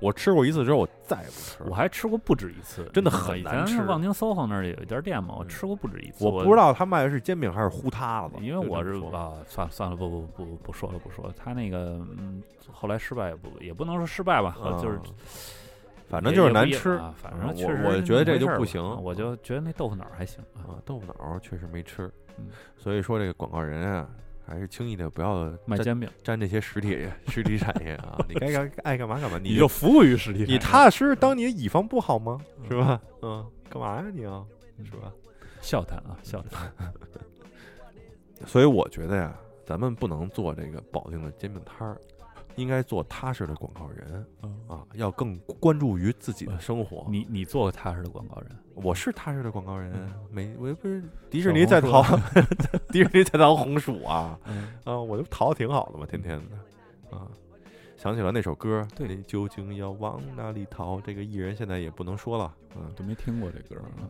[0.00, 1.66] 我吃过一次之后，我再也不吃了。
[1.70, 6.24] 我还吃过不止一次，真的很难吃前望京 SOHO 那儿有一家店嘛，我嗯吃过不止一次。
[6.24, 11.34] 我不知道他卖的是煎饼还是糊塌子，因为我就这么说是啊，算了算了，不不不不不说了不说了。
[11.36, 15.00] 他那个嗯，后来失败也不也不能说失败吧，啊就是
[16.08, 22.46] 反正就是难吃啊反啊正确实我我觉得这就不行啊我就觉得那豆腐脑儿还行啊，啊，豆腐脑儿确实没吃嗯，
[22.76, 24.08] 所以说这个广告人啊，
[24.46, 32.38] 还是轻易的不要卖煎饼，沾这些实体实体产业啊， 你该干爱干嘛干嘛，你就服务于实体，你踏踏实实当你的乙方不好吗？
[32.70, 33.00] 是吧？
[33.22, 34.44] 嗯，干嘛呀你啊？
[34.84, 35.10] 是吧？
[35.60, 36.72] 笑谈啊笑谈，
[38.46, 39.34] 所以我觉得呀，
[39.64, 41.98] 咱们不能做这个保定的煎饼摊儿，
[42.56, 44.56] 应该做踏实的广告人嗯。
[44.68, 47.06] 啊，要更关注于自己的生活。
[47.08, 51.00] 你你做个踏实的广告人，我是踏实的广告人嗯，没我又不是
[51.30, 52.02] 迪士尼在逃，
[52.88, 57.28] 迪士尼在淘红薯啊嗯，啊，我就淘的挺好的嘛，天天的啊。
[57.96, 59.06] 想起了那首歌，对。
[59.06, 61.00] 你究竟要往哪里逃？
[61.00, 64.04] 这个艺人现在也不能说了，嗯，都没听过这歌儿啊，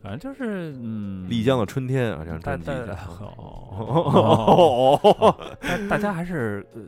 [0.00, 2.92] 反正就是嗯，丽江的春天啊，这张大专辑。
[3.36, 6.80] 哦，哦，大大家还是呃，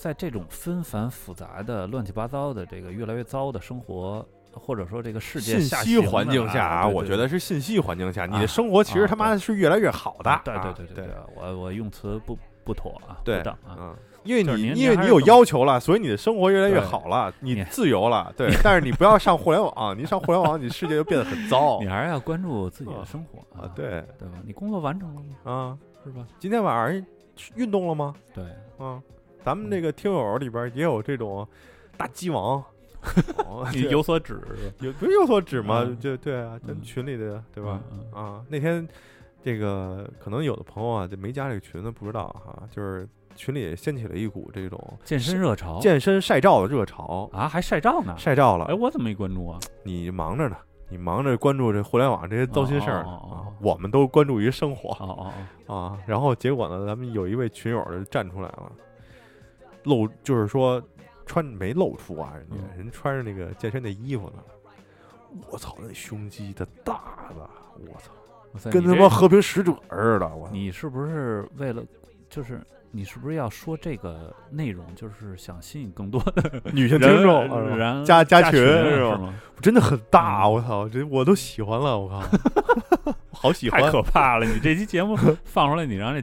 [0.00, 10.40] 在这种纷繁复杂的、乱七八糟的这个越来越糟的生活，或者说这个世界信下息环境下啊，我觉得是信息环境下，你啊的生活其实啊他妈是越来越好的。
[10.44, 18.50] 对啊对对对对，我我用词不不妥啊，对不当啊，嗯，因为你因为你有要求了，所以你的生活越来越好了，你你自由了， 对。
[18.64, 23.70] 但是你不要上互联网，你一上互联网，你世界就变得很糟 你还是要关注自己啊的生活啊。
[23.74, 24.38] 对对吧？
[24.46, 25.36] 你工作完成了吗？
[25.44, 26.26] 啊，是吧？
[26.38, 27.06] 今天晚上
[27.54, 28.14] 运动了吗？
[28.34, 28.44] 对，
[28.78, 29.00] 啊，
[29.44, 31.46] 咱们这个听友里边也有这种
[31.96, 32.62] 大鸡王，
[33.46, 34.40] 哦你有所指？
[34.80, 35.84] 有不是有所指吗？
[35.86, 37.80] 嗯就对啊，咱嗯群里的对吧？
[38.12, 38.86] 啊，那天
[39.42, 48.14] 这个可能有的朋友啊，就没加这个群的不知道哈，就是群里掀起了一股这种健身热潮健身晒照的热潮，啊，还晒照呢？
[48.18, 49.58] 晒照了哎，，我怎么没关注啊？
[49.82, 50.56] 你忙着呢，
[50.90, 55.32] 你忙着关注这互联网这些糟心事儿呢哦哦哦哦啊，我们都关注于生活哦哦
[55.66, 55.98] 哦，啊。
[56.06, 58.70] 然后结果呢，咱们有一位群友就站出来了，
[59.84, 60.82] 露就是说
[61.26, 64.42] 穿没露出啊，人家嗯人穿着那个健身的衣服呢。
[65.50, 67.48] 我操，那胸肌的大的，
[67.86, 70.52] 我操，跟他妈和平使者似的，我操。
[70.52, 71.82] 你是不是为了
[72.28, 72.60] 就是？
[72.92, 79.32] 你是不是要说这个内容，就是想吸引更多的 女性听众啊然加加群群是吗？
[79.60, 82.20] 真的很大，嗯我操，这我都喜欢了，我靠，
[83.30, 83.92] 好喜欢太。
[83.92, 84.44] 可怕了！
[84.44, 86.20] 你这期节目放出来，你让这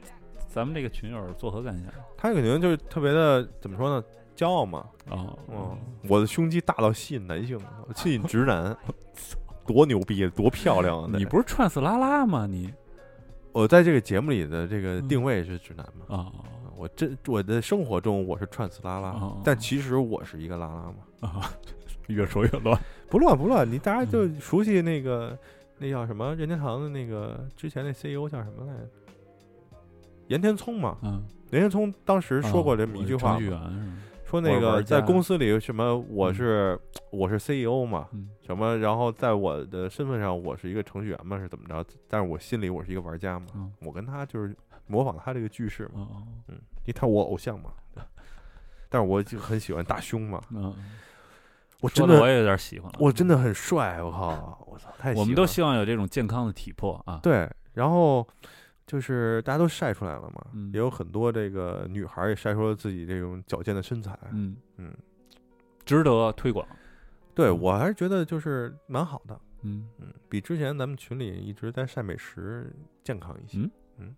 [0.48, 1.91] 咱们这个群友作何感想？
[2.18, 4.04] 他肯定就是特别的怎么说呢，
[4.36, 4.86] 骄傲嘛。
[5.10, 5.78] 哦，嗯，
[6.10, 7.60] 我的胸肌大到吸引男性，
[7.95, 8.76] 吸引直男，
[9.66, 11.10] 多牛逼，多漂亮啊！
[11.14, 12.45] 你不是串死拉拉吗？
[12.45, 12.74] 你
[13.52, 16.16] 我在这个节目里的这个嗯定位是直男嘛？
[16.18, 16.32] 啊
[16.76, 21.52] 我真我的生活中我是串死拉拉哦，但其实我是一个拉拉嘛，啊，
[22.08, 22.80] 越说越乱。
[23.10, 23.68] 不乱不乱。
[23.70, 25.36] 你大家就嗯熟悉那个
[25.80, 28.89] 那叫什么任天堂的那个之前那 CEO 叫什么来着？
[30.28, 33.39] 岩田聪嘛，嗯，任天聪当时说过这么一句话？
[34.25, 36.80] 说那个在公司里什么我嗯是
[37.11, 41.86] 我是 CEO 嘛，嗯什么然后在我的身份上我是一个程序员嘛是怎么着？
[42.09, 44.53] 但是我心里我是一个玩家嘛，嗯我跟他就是
[44.86, 47.71] 模仿他这个句式嘛，哦嗯，因为他我偶像嘛。
[48.89, 50.73] 但是我就很喜欢大胸嘛，嗯，
[51.82, 52.97] 我真的的我也有点喜欢了。
[52.99, 57.19] 我真的很帅，我靠，我操，太喜我们都希望有这种健康的体魄啊。
[57.23, 58.25] 对，然后
[58.88, 60.71] 就是大家都晒出来了嘛，嗯。
[60.73, 64.57] 也有很多这个女孩儿也晒出了自己这种矫健的身材，嗯。
[64.77, 64.91] 嗯，
[65.85, 66.65] 值得推广。
[66.71, 66.77] 嗯。
[67.35, 72.73] 对我还是觉得就是蛮好的，嗯，嗯，比之前咱们群里一直在晒美食
[73.03, 73.69] 健康一些，嗯。
[73.99, 74.15] 嗯，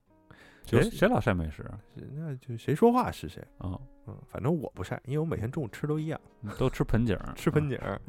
[0.66, 1.78] 谁谁谁老晒美食啊？
[1.96, 3.82] 那就谁说话是谁，哦。
[4.08, 6.22] 嗯，反正我不晒，因为我每天中午吃都一样，
[6.58, 7.70] 都吃盆景儿，吃盆嗯。
[7.70, 8.02] 景儿，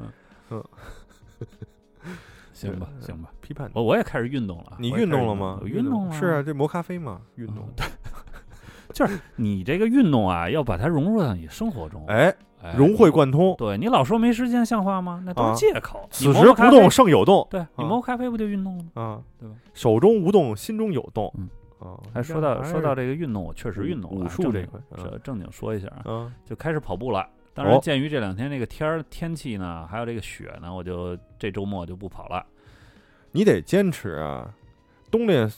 [2.53, 3.30] 行吧，行吧。
[3.40, 4.76] 批判我我也开始运动了。
[4.78, 5.59] 你运动了吗？
[5.62, 6.12] 我运动了。
[6.12, 7.68] 是啊，，这磨咖啡嘛，运动
[8.92, 12.05] 就是你这个运动啊，要把它融入到你生活中。
[12.09, 15.22] 哎，哎，融会贯通，对你老说没时间，像话吗？
[15.24, 16.01] 那都啊是借口。
[16.03, 19.03] 你此时不动胜有动对你啊磨咖啡不就运动了吗？
[19.03, 19.55] 啊，对吧？
[19.74, 21.32] 手中无动，心中有动。
[21.38, 21.48] 嗯
[21.78, 27.26] 啊，哎，说到说到这个运动，我确实运动了武术这块，这正经说一下啊，嗯，就开始跑步了。
[27.61, 32.44] 当然，哦鉴于这两天这个天儿天气呢，还有这个雪呢，我就这周末就不跑了。
[33.32, 34.50] 你得坚持啊，
[35.11, 35.52] 冬练，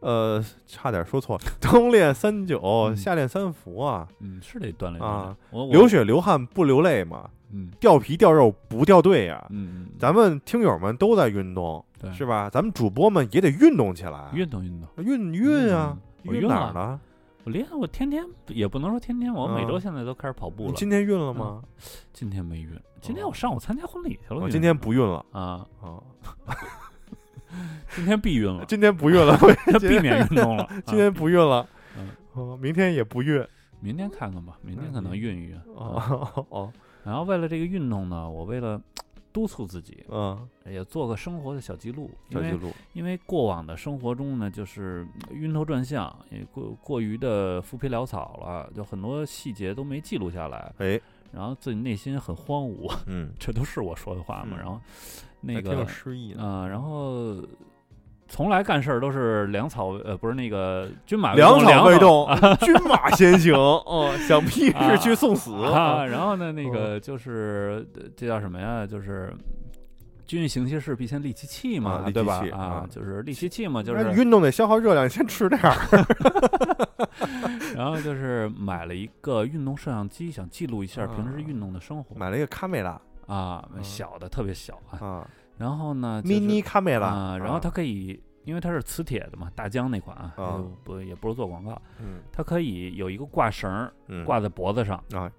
[0.00, 5.36] 呃，差点说错了，冬练三九，嗯夏练三伏啊，嗯，是得锻炼锻炼啊。
[5.48, 9.42] 我我流血流汗不流泪嘛，嗯掉皮掉肉不掉队呀。
[9.48, 12.50] 嗯嗯，咱们听友们都在运动，对是吧？
[12.50, 14.88] 咱们主播们也得运动起来，运动运动。
[15.02, 15.96] 运运啊，
[16.26, 17.00] 我运了哪儿了？
[17.44, 20.68] 我练，我天天也不能说天天，我每周嗯现在都开始跑步了。
[20.70, 21.62] 你今天运了吗？
[22.12, 24.36] 今天没运，今天我上午参加婚礼去了。
[24.36, 26.02] 运我今天不运了啊，啊，
[27.94, 29.36] 今天必运了，今天不运了，
[29.80, 30.64] 避免运动了。
[30.64, 31.66] 啊 今天不运了
[31.96, 33.44] 嗯，哦，明天也不运。
[33.80, 35.56] 明天看看吧，明天可能运一运。
[35.74, 36.72] 哦，
[37.04, 38.80] 然后为了这个运动呢，我为了
[39.38, 42.10] 督促自己，嗯，也做个生活的小记录。
[42.30, 52.92] 因为小记录，因为过往的生活中呢，就是嗯晕头转向，也过过于的浮皮潦草了，就很多细节都没记录下来，哎，然后自己内心很荒芜。
[53.06, 54.56] 嗯，这都是我说的话嘛。
[54.56, 54.80] 嗯然后
[55.40, 56.42] 那个诗意的。
[56.42, 57.36] 啊、然后
[58.28, 63.54] 从来干事儿都是粮草，呃，不是那个军马粮草未动啊， 军马先行。
[63.56, 66.04] 哦，想屁啊是去送死啊。
[66.04, 68.86] 然后呢，那嗯个就是呃这叫什么呀？
[68.86, 69.32] 就是。
[70.26, 72.44] 军欲行其事，必先利其器嘛，啊对吧？
[72.52, 74.12] 啊啊，就是利其器嘛，就是。
[74.12, 75.74] 运动得消耗热量，先吃点儿。
[77.74, 85.26] 然后就是买了一个运动摄像机，想记录一下平时啊运动的生活买了一个卡梅拉啊，嗯小的特别小啊。
[85.58, 92.20] 啊然后呢，就是，mini 卡梅拉啊，然后它可以，因为它是磁铁的嘛，大疆那款啊，不也不是做广告，嗯。
[92.32, 93.90] 它可以有一个挂绳
[94.24, 95.30] 挂在脖子上，啊。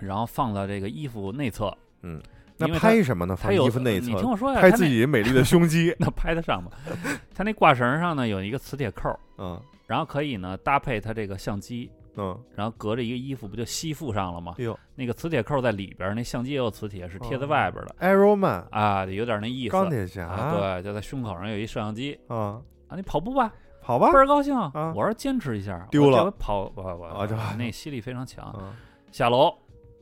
[0.00, 1.74] 然后放到这个衣服内侧。
[2.02, 2.20] 嗯，
[2.58, 3.34] 那拍什么呢？
[3.34, 5.94] 放它有衣服内侧，你听我说呀，拍自己美丽的胸肌。
[5.98, 6.70] 那拍得上吗？
[7.34, 9.60] 它那挂绳上呢有一个磁铁扣儿，嗯。
[9.86, 14.54] 然后可以呢搭配它这个相机，嗯，然后隔着一个衣服不就吸附上了吗？
[14.58, 14.78] 哎呦。
[14.96, 17.48] 那个磁铁扣在里边儿，那相机也有磁铁，是贴在哦。
[17.48, 17.96] 外边儿的。
[18.00, 19.72] ，Iron Man 啊，有点那意思。
[19.72, 22.18] 钢铁啊，侠，对，就在胸口上有一摄像机。
[22.28, 23.52] 啊，啊，你跑步吧，
[23.82, 24.12] 跑吧。
[24.12, 24.56] 倍，儿高兴。
[24.56, 24.92] 啊。
[24.94, 26.30] 我说坚持一下，丢了。
[26.32, 27.36] 跑，我我啊这。
[27.58, 28.54] 那吸力非常强。
[28.60, 28.72] 嗯。
[29.10, 29.52] 下楼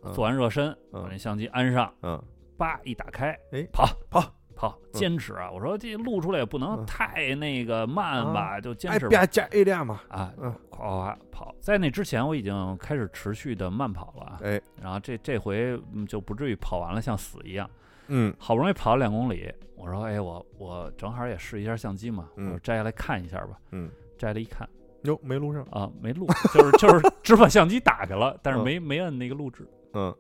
[0.03, 0.13] 嗯。
[0.13, 1.03] 做完热身，嗯。
[1.03, 2.23] 把那相机安上，嗯。
[2.59, 3.67] 叭一打开，哎。
[3.73, 3.87] 跑。
[4.11, 4.23] 跑
[4.63, 4.93] 跑，嗯。
[4.93, 5.51] 坚持啊！
[5.51, 6.87] 我说这录出来也不能嗯。
[6.87, 9.09] 太那个慢吧，就坚哎，持吧。
[9.11, 10.55] 别加 A 量嘛，啊，嗯。
[10.71, 11.55] 夸夸夸跑。
[11.61, 17.69] 在那之前我已经开始持续的慢跑了啊，哎，然后这这回嗯就不至于跑完了像死一样。
[18.07, 18.33] 嗯。
[18.39, 22.47] 好不容易跑了两公里，我说哎我我正好也试一下相机嘛，嗯。
[22.47, 23.59] 我说摘下来看一下吧。
[23.73, 24.69] 嗯，摘了一看。
[25.03, 28.63] 哟，没录上，啊，没录，就是 就是只把相机打开了，但是嗯。
[28.63, 29.69] 没没摁那个录制。
[29.95, 30.15] 嗯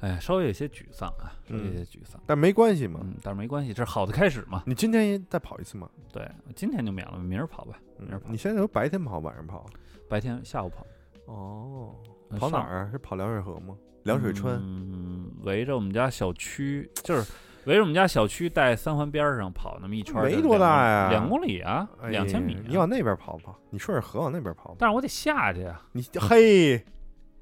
[0.00, 2.20] 哎，稍微有些沮丧啊，稍微有嗯些沮丧。
[2.26, 3.00] 但没关系嘛。
[3.02, 4.62] 嗯，但是没关系，这是好的开始嘛。
[4.66, 5.88] 你今天也再跑一次嘛？
[6.12, 7.78] 对，今天就免了，明儿跑吧。
[7.98, 9.66] 明儿嗯跑你现在都白天跑，晚上跑？
[10.08, 10.86] 白天下午跑。
[11.26, 11.94] 哦，
[12.38, 12.88] 跑哪儿啊？
[12.92, 13.76] 是跑凉水河吗？
[14.04, 14.54] 凉水川。
[14.62, 17.32] 嗯，围着我们家小区，就是
[17.64, 24.76] 围着我们家小区带三环边儿上跑那么一圈儿，没多大呀两公里啊，哎两千米啊、你往那边跑跑，你顺着河往那边跑跑。
[24.78, 25.82] 但是我得下去啊。
[25.92, 26.82] 你嘿，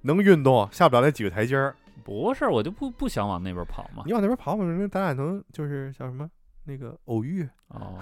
[0.01, 1.77] 能运动，下不了那几个台阶儿。
[2.07, 4.05] 不是，我就不不想往那边跑嘛。
[4.07, 6.31] 你往那边跑跑，那咱俩能就是叫什么
[6.65, 7.99] 那个偶遇哦，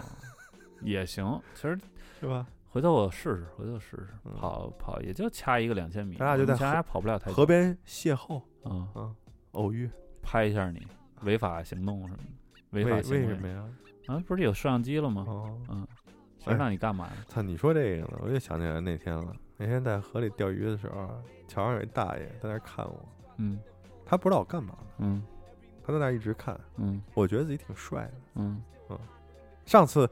[0.82, 1.40] 也行。
[1.55, 1.78] 其实
[2.20, 2.46] 是吧？
[2.68, 6.16] 回头我试试，回头试试嗯跑跑，也就掐一个两千米。
[6.16, 7.32] 咱俩就在河我们家还跑不了太。
[7.32, 9.14] 河边邂逅嗯，啊，
[9.52, 9.88] 偶遇。
[10.20, 10.86] 拍一下你
[11.22, 12.24] 违法行动什么的，
[12.70, 13.64] 违法行为为什么呀？
[14.07, 14.22] 啊？
[14.26, 15.24] 不是有摄像机了吗？
[15.28, 15.86] 哦，嗯，
[16.38, 17.12] 谁让你干嘛呀？
[17.28, 17.40] 操！
[17.42, 19.34] 你说这个呢，我又想起来那天了。
[19.57, 21.11] 那天在河里钓鱼的时候啊，
[21.46, 23.61] 桥上有一大爷在那儿看我，嗯
[24.07, 25.22] 他不知道我干嘛呢，嗯
[25.86, 28.12] 他在那一直看，嗯我觉得自己挺帅的。
[28.36, 28.98] 嗯嗯，
[29.66, 30.09] 上次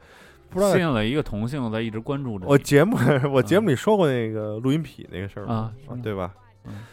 [0.49, 2.95] 不知道吸引了一个同性在一直关注着我节目
[3.31, 6.33] 我节目里说过那个录音笔那个事儿吗啊对吧？
[6.65, 6.83] 嗯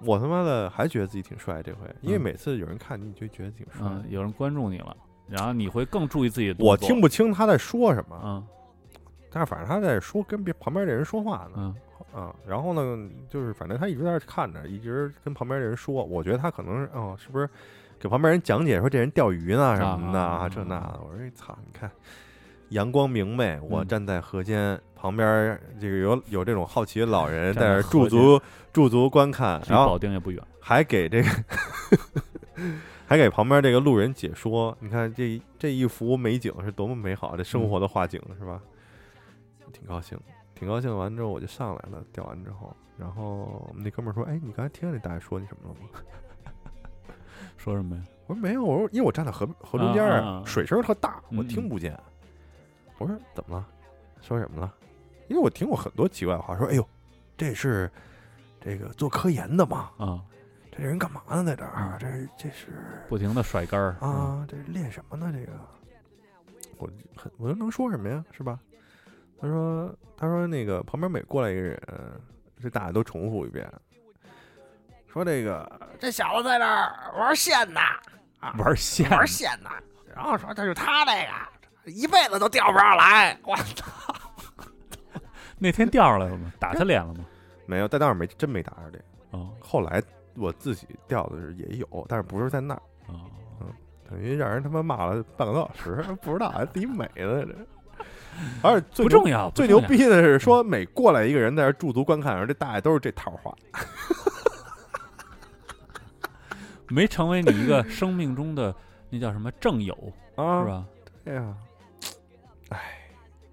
[0.00, 3.80] 我他妈的还觉得自己挺帅这回，因为嗯每次有人看你，你就觉得挺帅。
[3.82, 4.96] 嗯，有人关注你了，
[5.28, 6.64] 然后你会更注意自己的。
[6.64, 8.46] 我听不清他在说什么，嗯
[9.30, 11.74] 但是反正他在说跟别旁边的人说话呢，嗯
[12.18, 17.48] 啊，然后呢，就是反正他一直在那看着，一直跟旁边的人说，我觉得他可能是哦，是不是
[18.00, 21.00] 给旁边人讲解说这人钓鱼呢什么的啊这那的？
[21.04, 21.88] 我说哎操，你看
[22.70, 28.40] 阳光明媚，我嗯站在河间旁边，这个有有这种好奇的老人在在那儿驻足
[28.72, 30.42] 驻足观看，然后保定也不远。
[30.60, 31.28] 还给这个
[33.06, 38.60] 还给旁边这个路人解说，你看这这一幅美景是多么美好，这生活的画景是吧？
[39.72, 40.18] 挺高兴，
[40.58, 40.96] 挺高兴。
[40.96, 45.88] 完之后我就上来了，钓完之后，然后那哥们儿说：“哎，你刚才听见那大爷说你什么了吗
[47.56, 51.98] 说什么呀？？”我说：“没有，我说因为我站在河河中间儿，啊啊啊水声特大，我嗯听不见。
[52.98, 53.66] 我说：“怎么了？
[54.20, 54.74] 说什么了？”
[55.28, 56.86] 因为我听过很多奇怪的话，说：“哎呦，
[57.36, 57.90] 这是
[58.60, 59.90] 这个做科研的嘛？
[59.98, 60.20] 啊，
[60.72, 61.44] 这人干嘛呢？
[61.44, 61.72] 在这儿？
[61.76, 62.66] 嗯这这是。”
[63.08, 63.96] 不停的甩杆儿。
[64.00, 65.32] 啊，这是练什么呢？
[65.32, 65.52] 这个，
[66.78, 68.24] 我很我又能说什么呀？
[68.32, 68.58] 是吧？
[69.40, 71.80] 他说他说那个旁边每过来一个人，
[72.60, 73.70] 这大家都重复一遍，
[75.06, 77.80] 说这个这小子在这儿玩线呢，
[78.42, 79.70] 嗯，玩线玩线呢，
[80.14, 83.86] 然后说这是他这个一辈子都钓不上来，我操
[85.56, 86.52] 那天钓上来了吗？
[86.58, 87.24] 打他脸了吗？
[87.66, 90.02] 没有，但当时没真没打着这个，哦后来
[90.34, 93.30] 我自己钓的是也有，但是不是在那儿，哦，
[94.08, 97.54] 等于让人他妈骂了半个多小时， 不知道还自己美的这。
[98.62, 99.48] 而且最不重要。
[99.50, 103.54] 不最牛逼的是说，每过来一个人在这驻足观看，而这大爷都是这套话，
[106.88, 108.74] 没成为你一个生命中的
[109.10, 109.94] 那叫什么正友，
[110.36, 110.68] 啊，是？
[110.68, 110.84] 吧？
[111.24, 111.54] 对呀，
[112.70, 112.78] 哎，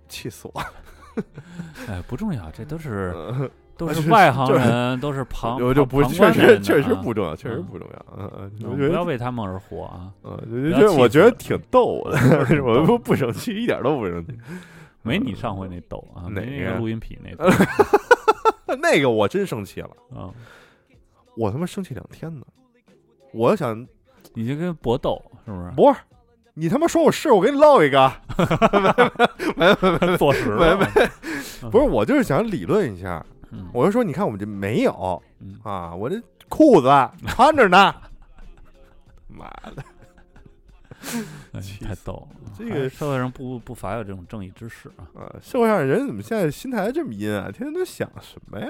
[0.07, 0.67] 气死我了！
[1.89, 8.05] 哎，不重要，这都是呃都是是外行就是人，都是旁我就不旁确实确实啊不重要，确实嗯不重要。
[8.17, 10.11] 嗯嗯，嗯不要为他们而活啊！
[10.23, 14.33] 嗯，不就觉得我觉得挺逗的，挺我逗不不生气，一点都不生气。
[15.06, 17.47] 没你上回那逗啊，那个录音笔那逗
[18.82, 20.34] 那个我真生气了，啊！
[21.38, 22.45] 我他妈生气两天呢。
[23.32, 23.86] 我想
[24.34, 25.72] 你就跟搏斗是不是？
[25.76, 25.99] 不是
[26.56, 28.12] 你他妈说我是，我给你露一个。
[30.18, 30.86] 坐实没没，
[31.70, 33.70] 不是，我就是想理论一下，嗯。
[33.74, 35.22] 我就说，你看我们这没有。
[35.39, 35.60] 嗯。
[35.64, 36.88] 啊，我这裤子
[37.28, 37.93] 穿着呢。
[39.28, 39.45] 妈
[39.76, 39.84] 的，
[41.53, 42.51] 哎太逗了！
[42.58, 45.08] 这个社会上不不乏有这种正义之士啊！
[45.16, 47.51] 啊，社会上人怎么现在心态这么阴啊？
[47.51, 48.68] 天天都想什么呀？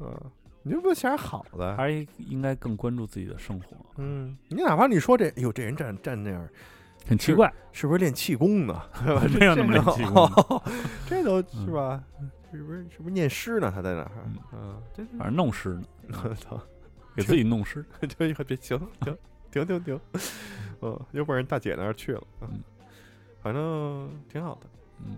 [0.00, 0.22] 啊，
[0.62, 1.76] 你就不想点好的？
[1.76, 6.48] 还是应该更关注自己的生活，嗯，你哪怕你说这，哎呦，这人站站那样，
[7.06, 8.82] 很奇怪，是不是练气功呢？
[9.38, 10.62] 没有那么练气功的。
[11.06, 12.02] 这都是吧？
[12.52, 13.70] 是不是是不是念诗呢？
[13.74, 14.12] 他在哪儿？
[14.24, 15.84] 嗯嗯，这反正弄诗呢，
[16.24, 16.60] 我操，
[17.14, 17.84] 给自己弄诗。
[18.08, 19.16] 就一别行行
[19.64, 20.20] 停停停，
[20.82, 22.22] 嗯，又奔人大姐那儿去了。
[22.40, 22.48] 嗯，
[23.40, 24.66] 反正挺好的，
[25.04, 25.16] 嗯，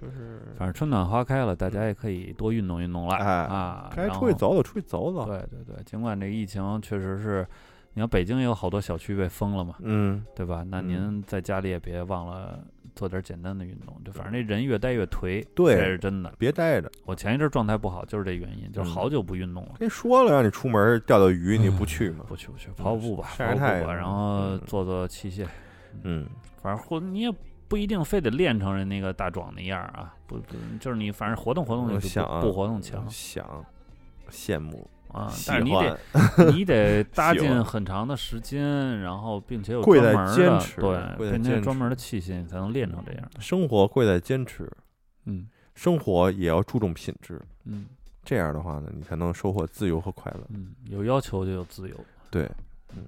[0.00, 3.90] 就是反正春暖花开了，大家也可以多运动运动了哎啊！
[3.94, 5.24] 该出去走走，出去走走。
[5.26, 7.46] 对对对，尽管这疫情确实是，
[7.94, 10.64] 你看北京也有好多小区被封了嘛，嗯，对吧？
[10.68, 12.62] 那嗯您在家里也别忘了
[12.94, 16.32] 做点简单的运动，就反正那人越待越颓，对这是真的。
[16.38, 16.90] 别待着。
[17.04, 19.72] 我前一阵状态不好，就是这原因，就是嗯好久不运动了。
[19.78, 22.24] 跟你说了，让你出门钓钓鱼，你不去吗？
[22.28, 25.46] 不去不去，跑跑步吧，晒太阳然后嗯做做器械，
[26.02, 26.26] 嗯，
[26.62, 27.32] 反正或你也
[27.66, 33.64] 不一定非得练成人那个大壮那样啊，不不，就是你反正活动活动就不我想啊不活动强想
[34.30, 35.98] 羡慕，啊，但是你得
[36.52, 43.30] 你得搭 喜欢进很长的时间，然后并且有贵在专门儿的坚持贵对，在并且有坚专门的器械，你才能练成这样。
[43.38, 44.70] 生活贵在坚持，
[45.26, 47.40] 嗯生活也要注重品质。
[47.64, 47.86] 嗯
[48.24, 50.40] 这样的话呢，你才能收获自由和快乐。
[50.48, 51.94] 嗯，有要求就有自由，
[52.30, 52.50] 对，
[52.96, 53.04] 嗯，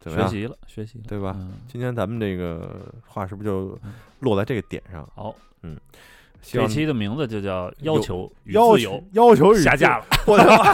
[0.00, 0.28] 怎么样？
[0.28, 5.08] 学习了学习了，对吧嗯，今天咱们这个话是不是就嗯落在这个点上？
[5.14, 5.34] 好，
[6.46, 10.04] 希望这期的名字就叫要求与要求自由，要求与下架了。
[10.26, 10.72] 我的妈！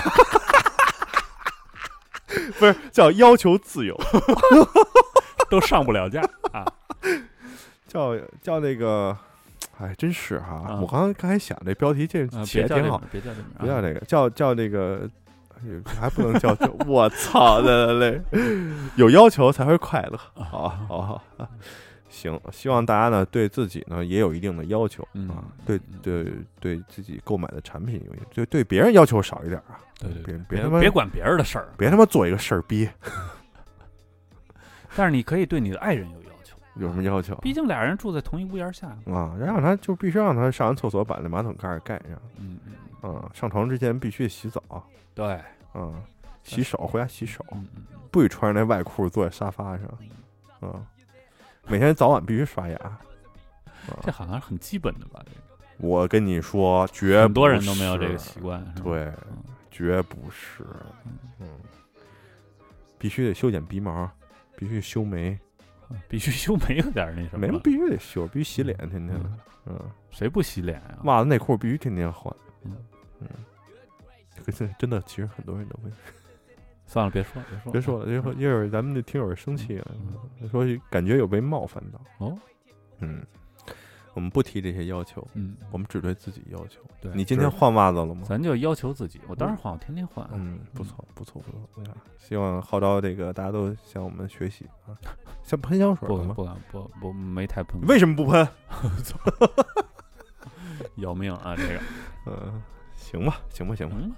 [2.58, 3.98] 不是叫要求自由，
[5.48, 6.20] 都上不了架
[6.52, 6.62] 啊！
[7.88, 9.16] 叫叫那个，
[9.78, 10.62] 哎，真是哈！
[10.68, 15.08] 啊我刚刚刚才想这标题这啊起来挺好别叫这名，，别叫这个，叫叫那个，
[15.86, 18.20] 还不能叫这，我操的嘞！
[18.96, 21.48] 有要求才会快乐，好好好啊！
[22.12, 26.26] 行，希望大家呢对自己呢也有一定的要求嗯啊，对嗯对
[26.60, 32.88] 对自己购买的产品有，就对别人要求少一点啊，对对对，别别他妈别别管别人的事儿，别他妈做一个事儿逼，
[34.94, 37.34] 但是你可以对你的爱人有要求，有什么要求？
[37.36, 38.88] 毕竟俩人住在同一屋檐下。
[39.06, 42.58] 啊，让他就必须让他上完厕所把那马桶盖儿盖上，嗯
[43.02, 44.62] 嗯，啊，上床之前必须得洗澡，
[45.14, 45.24] 对，
[45.72, 45.94] 啊，
[46.42, 49.86] 洗手，回家洗手，嗯嗯嗯，不许穿着那外裤坐在沙发上，
[50.60, 50.84] 啊，
[51.68, 52.98] 每天早晚必须刷牙。
[54.02, 55.20] 这好像是很基本的吧？
[55.24, 55.38] 这个
[55.78, 58.64] 我跟你说，绝很多人不都没有这个是习惯。
[58.82, 60.64] 对，嗯绝不是，
[61.40, 61.48] 嗯，
[62.98, 64.08] 必须得修剪鼻毛，
[64.54, 65.36] 必须修眉，
[66.08, 67.38] 必须修眉有点那什么。
[67.38, 69.30] 眉毛必须得修，必须洗脸，天天的，
[69.66, 70.98] 嗯，谁不洗脸呀？
[71.04, 72.32] 袜子内裤必须天天换，
[72.64, 72.76] 嗯
[73.20, 73.28] 嗯，
[74.46, 75.90] 这真的，其实很多人都会。
[76.92, 79.90] 算了，别说了，别说了，别说了，一会儿一会儿咱们的听友生气了，
[80.50, 81.98] 说感觉有被冒犯到。
[82.18, 82.36] 哦，
[82.98, 83.24] 嗯，
[84.12, 86.82] 我们不提这些要求，嗯，我们只对自己要求。
[87.00, 88.26] 对，你今天换袜子了吗？
[88.28, 90.28] 咱就要求自己，我当然换，我天天换。
[90.34, 91.94] 嗯，不错，不错，不错。
[92.18, 94.92] 希望号召这个大家都向我们学习啊。
[95.42, 96.06] 像喷香水？
[96.06, 98.46] 不不敢不不没太喷过，为什么不喷？
[100.96, 101.56] 要命啊！
[101.56, 101.80] 这个，
[102.26, 102.62] 嗯，
[102.94, 103.96] 行吧，行吧，行吧。
[103.98, 104.12] 嗯，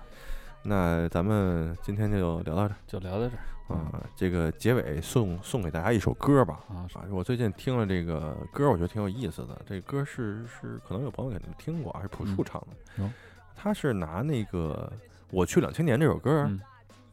[0.66, 4.02] 那咱们今天就聊到这儿就聊到这儿啊。
[4.16, 6.64] 这个结尾送送给大家一首歌吧。
[6.68, 6.88] 啊。
[6.94, 9.60] 啊，我最近听了这个歌，我觉得挺有意思的。
[9.66, 13.02] 这歌是是可能有朋友可能听过啊，是朴树嗯唱的。
[13.02, 13.10] 有
[13.54, 14.90] 他是拿那个
[15.30, 16.58] 《我去两千年》这首歌嗯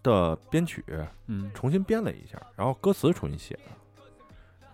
[0.01, 0.83] 的编曲
[1.27, 4.25] 嗯重新编了一下，然后歌词重新写的，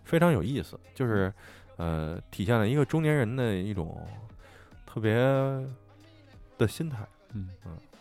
[0.04, 0.80] 非常有意思。
[0.94, 1.34] 就是
[1.78, 4.00] 呃，体现了一个中年人的一种
[4.86, 5.16] 特别
[6.58, 7.06] 的心态。
[7.34, 7.50] 嗯，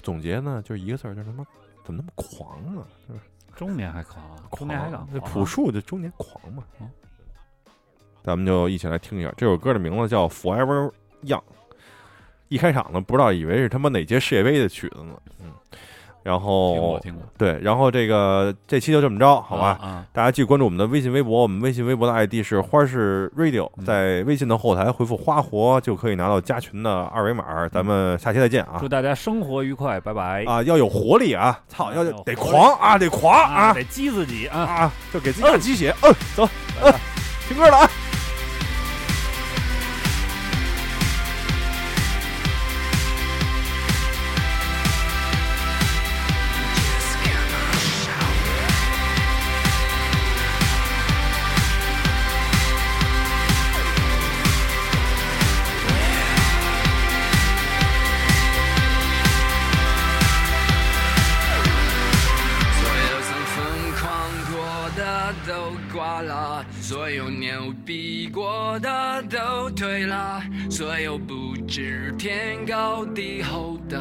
[0.07, 1.45] 总结呢，就是一个字儿，就是他妈
[1.85, 2.87] 怎么那么狂啊？
[3.09, 3.21] 就是
[3.57, 6.63] 中年还狂啊，中年还狂啊朴树就中年狂嘛。
[6.81, 6.89] 嗯
[8.23, 10.93] 咱们就一起来听一下这首歌的名字叫《Forever
[11.25, 11.39] Young》。
[12.47, 15.21] 一开场呢，不知道以为是他妈哪届世界杯的曲子呢，
[16.27, 19.79] 嗯，然听过后听过，对，然后这个这期就这么着，好吧？
[19.81, 27.69] 啊啊，大家继续关注我们的微信、微博，我们微信、微博的 ID 是花式 Radio，嗯在微信的后台回复“花活”就可以拿到加群的二维码。
[27.69, 28.79] 咱们下期再见啊！
[28.81, 31.59] 祝大家生活愉快，拜拜啊，要有活力啊！
[31.69, 34.59] 操，要得狂啊，得狂啊得激自己啊！
[34.59, 34.93] 啊！
[35.13, 35.95] 就给自己打鸡血。
[36.03, 36.49] 嗯，走，
[36.83, 36.93] 嗯，
[37.49, 37.91] 听歌了啊
[71.27, 73.99] ！“不知天高地厚的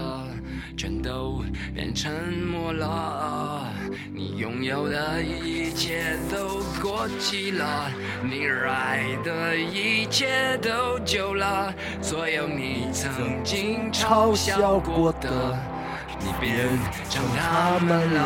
[0.77, 1.43] 全都
[1.73, 3.67] 变沉默了。
[4.13, 7.89] 你拥有的一切都过期了，
[8.23, 13.11] 你热爱的一切都旧了，所有你曾
[13.43, 15.57] 经嘲笑过的。”
[16.17, 16.55] 你变
[17.09, 18.19] 成他们了。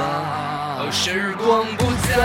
[0.79, 2.17] 哦，时光不再，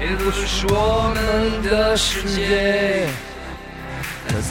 [0.00, 3.29] 也不是我们的世界，它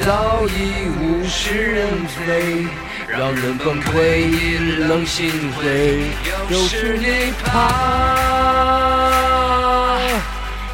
[0.05, 2.65] 早已物是人非，
[3.07, 4.57] 让人崩溃，以
[4.87, 6.03] 冷心灰。
[6.49, 7.49] 又是你怕，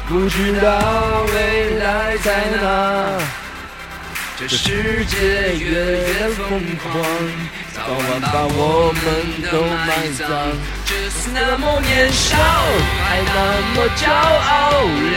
[0.08, 2.30] 不知道未来在
[2.60, 2.62] 哪。
[4.38, 5.16] 这世界
[5.56, 6.92] 越越疯狂，
[7.74, 9.04] 早晚把我们
[9.50, 9.54] 都
[9.86, 10.22] 埋葬。
[10.84, 12.36] 只是那么年少，
[13.02, 13.36] 还那
[13.74, 14.54] 么骄傲，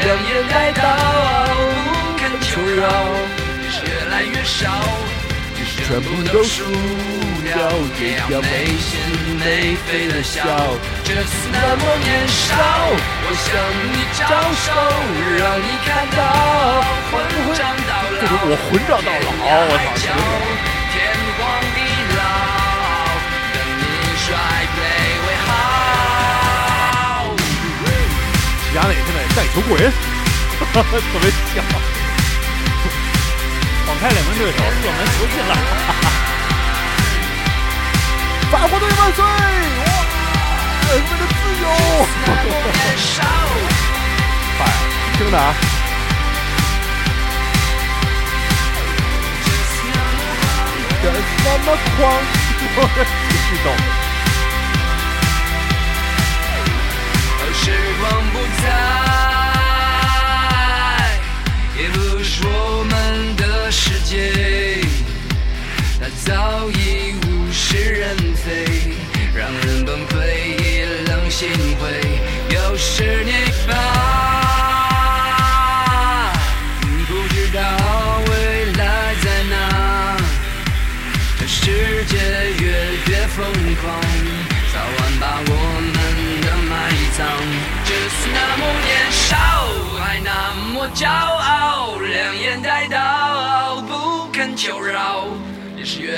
[0.03, 0.81] 两眼带刀，
[1.85, 1.87] 不
[2.17, 2.83] 肯求饶，
[4.19, 4.67] 来越少，
[5.87, 6.65] 全部都输
[7.41, 7.55] 掉，
[8.01, 8.99] 也要没心
[9.39, 10.43] 没肺的笑。
[11.05, 12.51] 这次那么年少，
[13.23, 13.47] 我向
[13.87, 14.27] 你招
[14.59, 14.67] 手，
[15.39, 15.87] 让你看
[16.17, 16.19] 到
[17.09, 17.15] 混
[17.55, 18.27] 账到老。
[18.43, 20.03] 我混账到老，我操！
[20.91, 20.93] 天
[21.37, 21.39] 荒
[21.73, 21.79] 地
[22.17, 22.21] 老，
[23.53, 23.81] 等你
[24.19, 24.27] 衰
[24.75, 24.77] 退
[25.23, 25.49] 为好。
[28.75, 29.81] 牙磊现在带球过人，
[30.59, 31.23] 特别
[31.55, 31.63] 像。
[33.99, 34.71] 晃开两名对手，射门
[35.05, 35.51] 球进了。
[38.49, 39.23] 法国队万岁！
[39.25, 39.27] 哇，
[40.87, 41.67] 为了自由！
[42.25, 42.35] 那么
[42.71, 43.21] 年少，
[44.57, 44.59] 快，
[45.17, 45.53] 听着啊！
[51.01, 51.03] 这
[51.43, 51.67] 那么
[51.97, 51.99] 狂，
[52.75, 52.77] 我
[53.27, 53.29] 激
[53.63, 53.65] 动。
[57.53, 57.65] 时
[57.99, 58.01] 光
[58.31, 58.63] 不再，
[66.29, 68.93] 早已物是人非，
[69.33, 70.27] 让人崩溃，
[70.61, 71.49] 意冷心
[71.79, 71.89] 灰。
[72.53, 73.31] 又是你
[73.67, 73.73] 吧，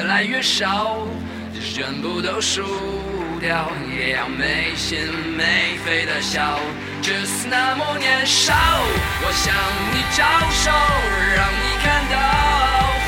[0.01, 0.97] 越来越少，
[1.53, 2.63] 全部都输
[3.39, 4.97] 掉，也要没心
[5.37, 6.59] 没肺的笑
[7.03, 8.51] ，just 那么年少，
[9.21, 9.53] 我向
[9.93, 10.71] 你招手，
[11.37, 12.17] 让你看到，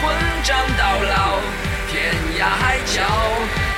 [0.03, 1.41] 混账到老，
[1.89, 3.01] 天涯海角，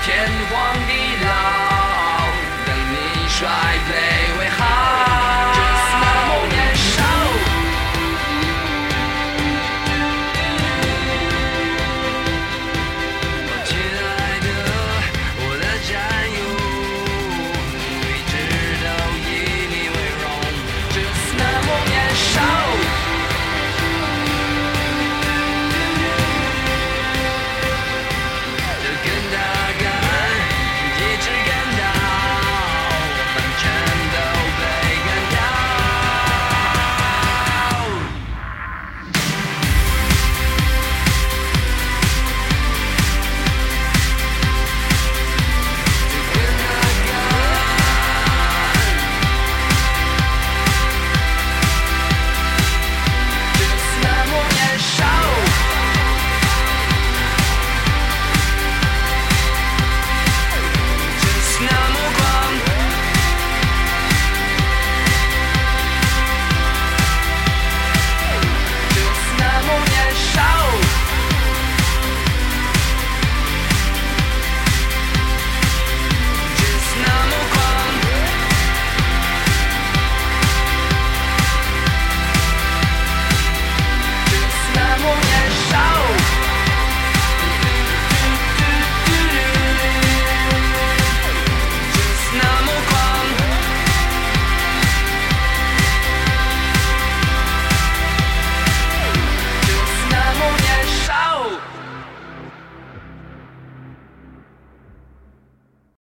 [0.03, 0.91] 天荒地
[1.23, 2.27] 老，
[2.65, 3.47] 等你摔
[3.87, 4.24] 杯。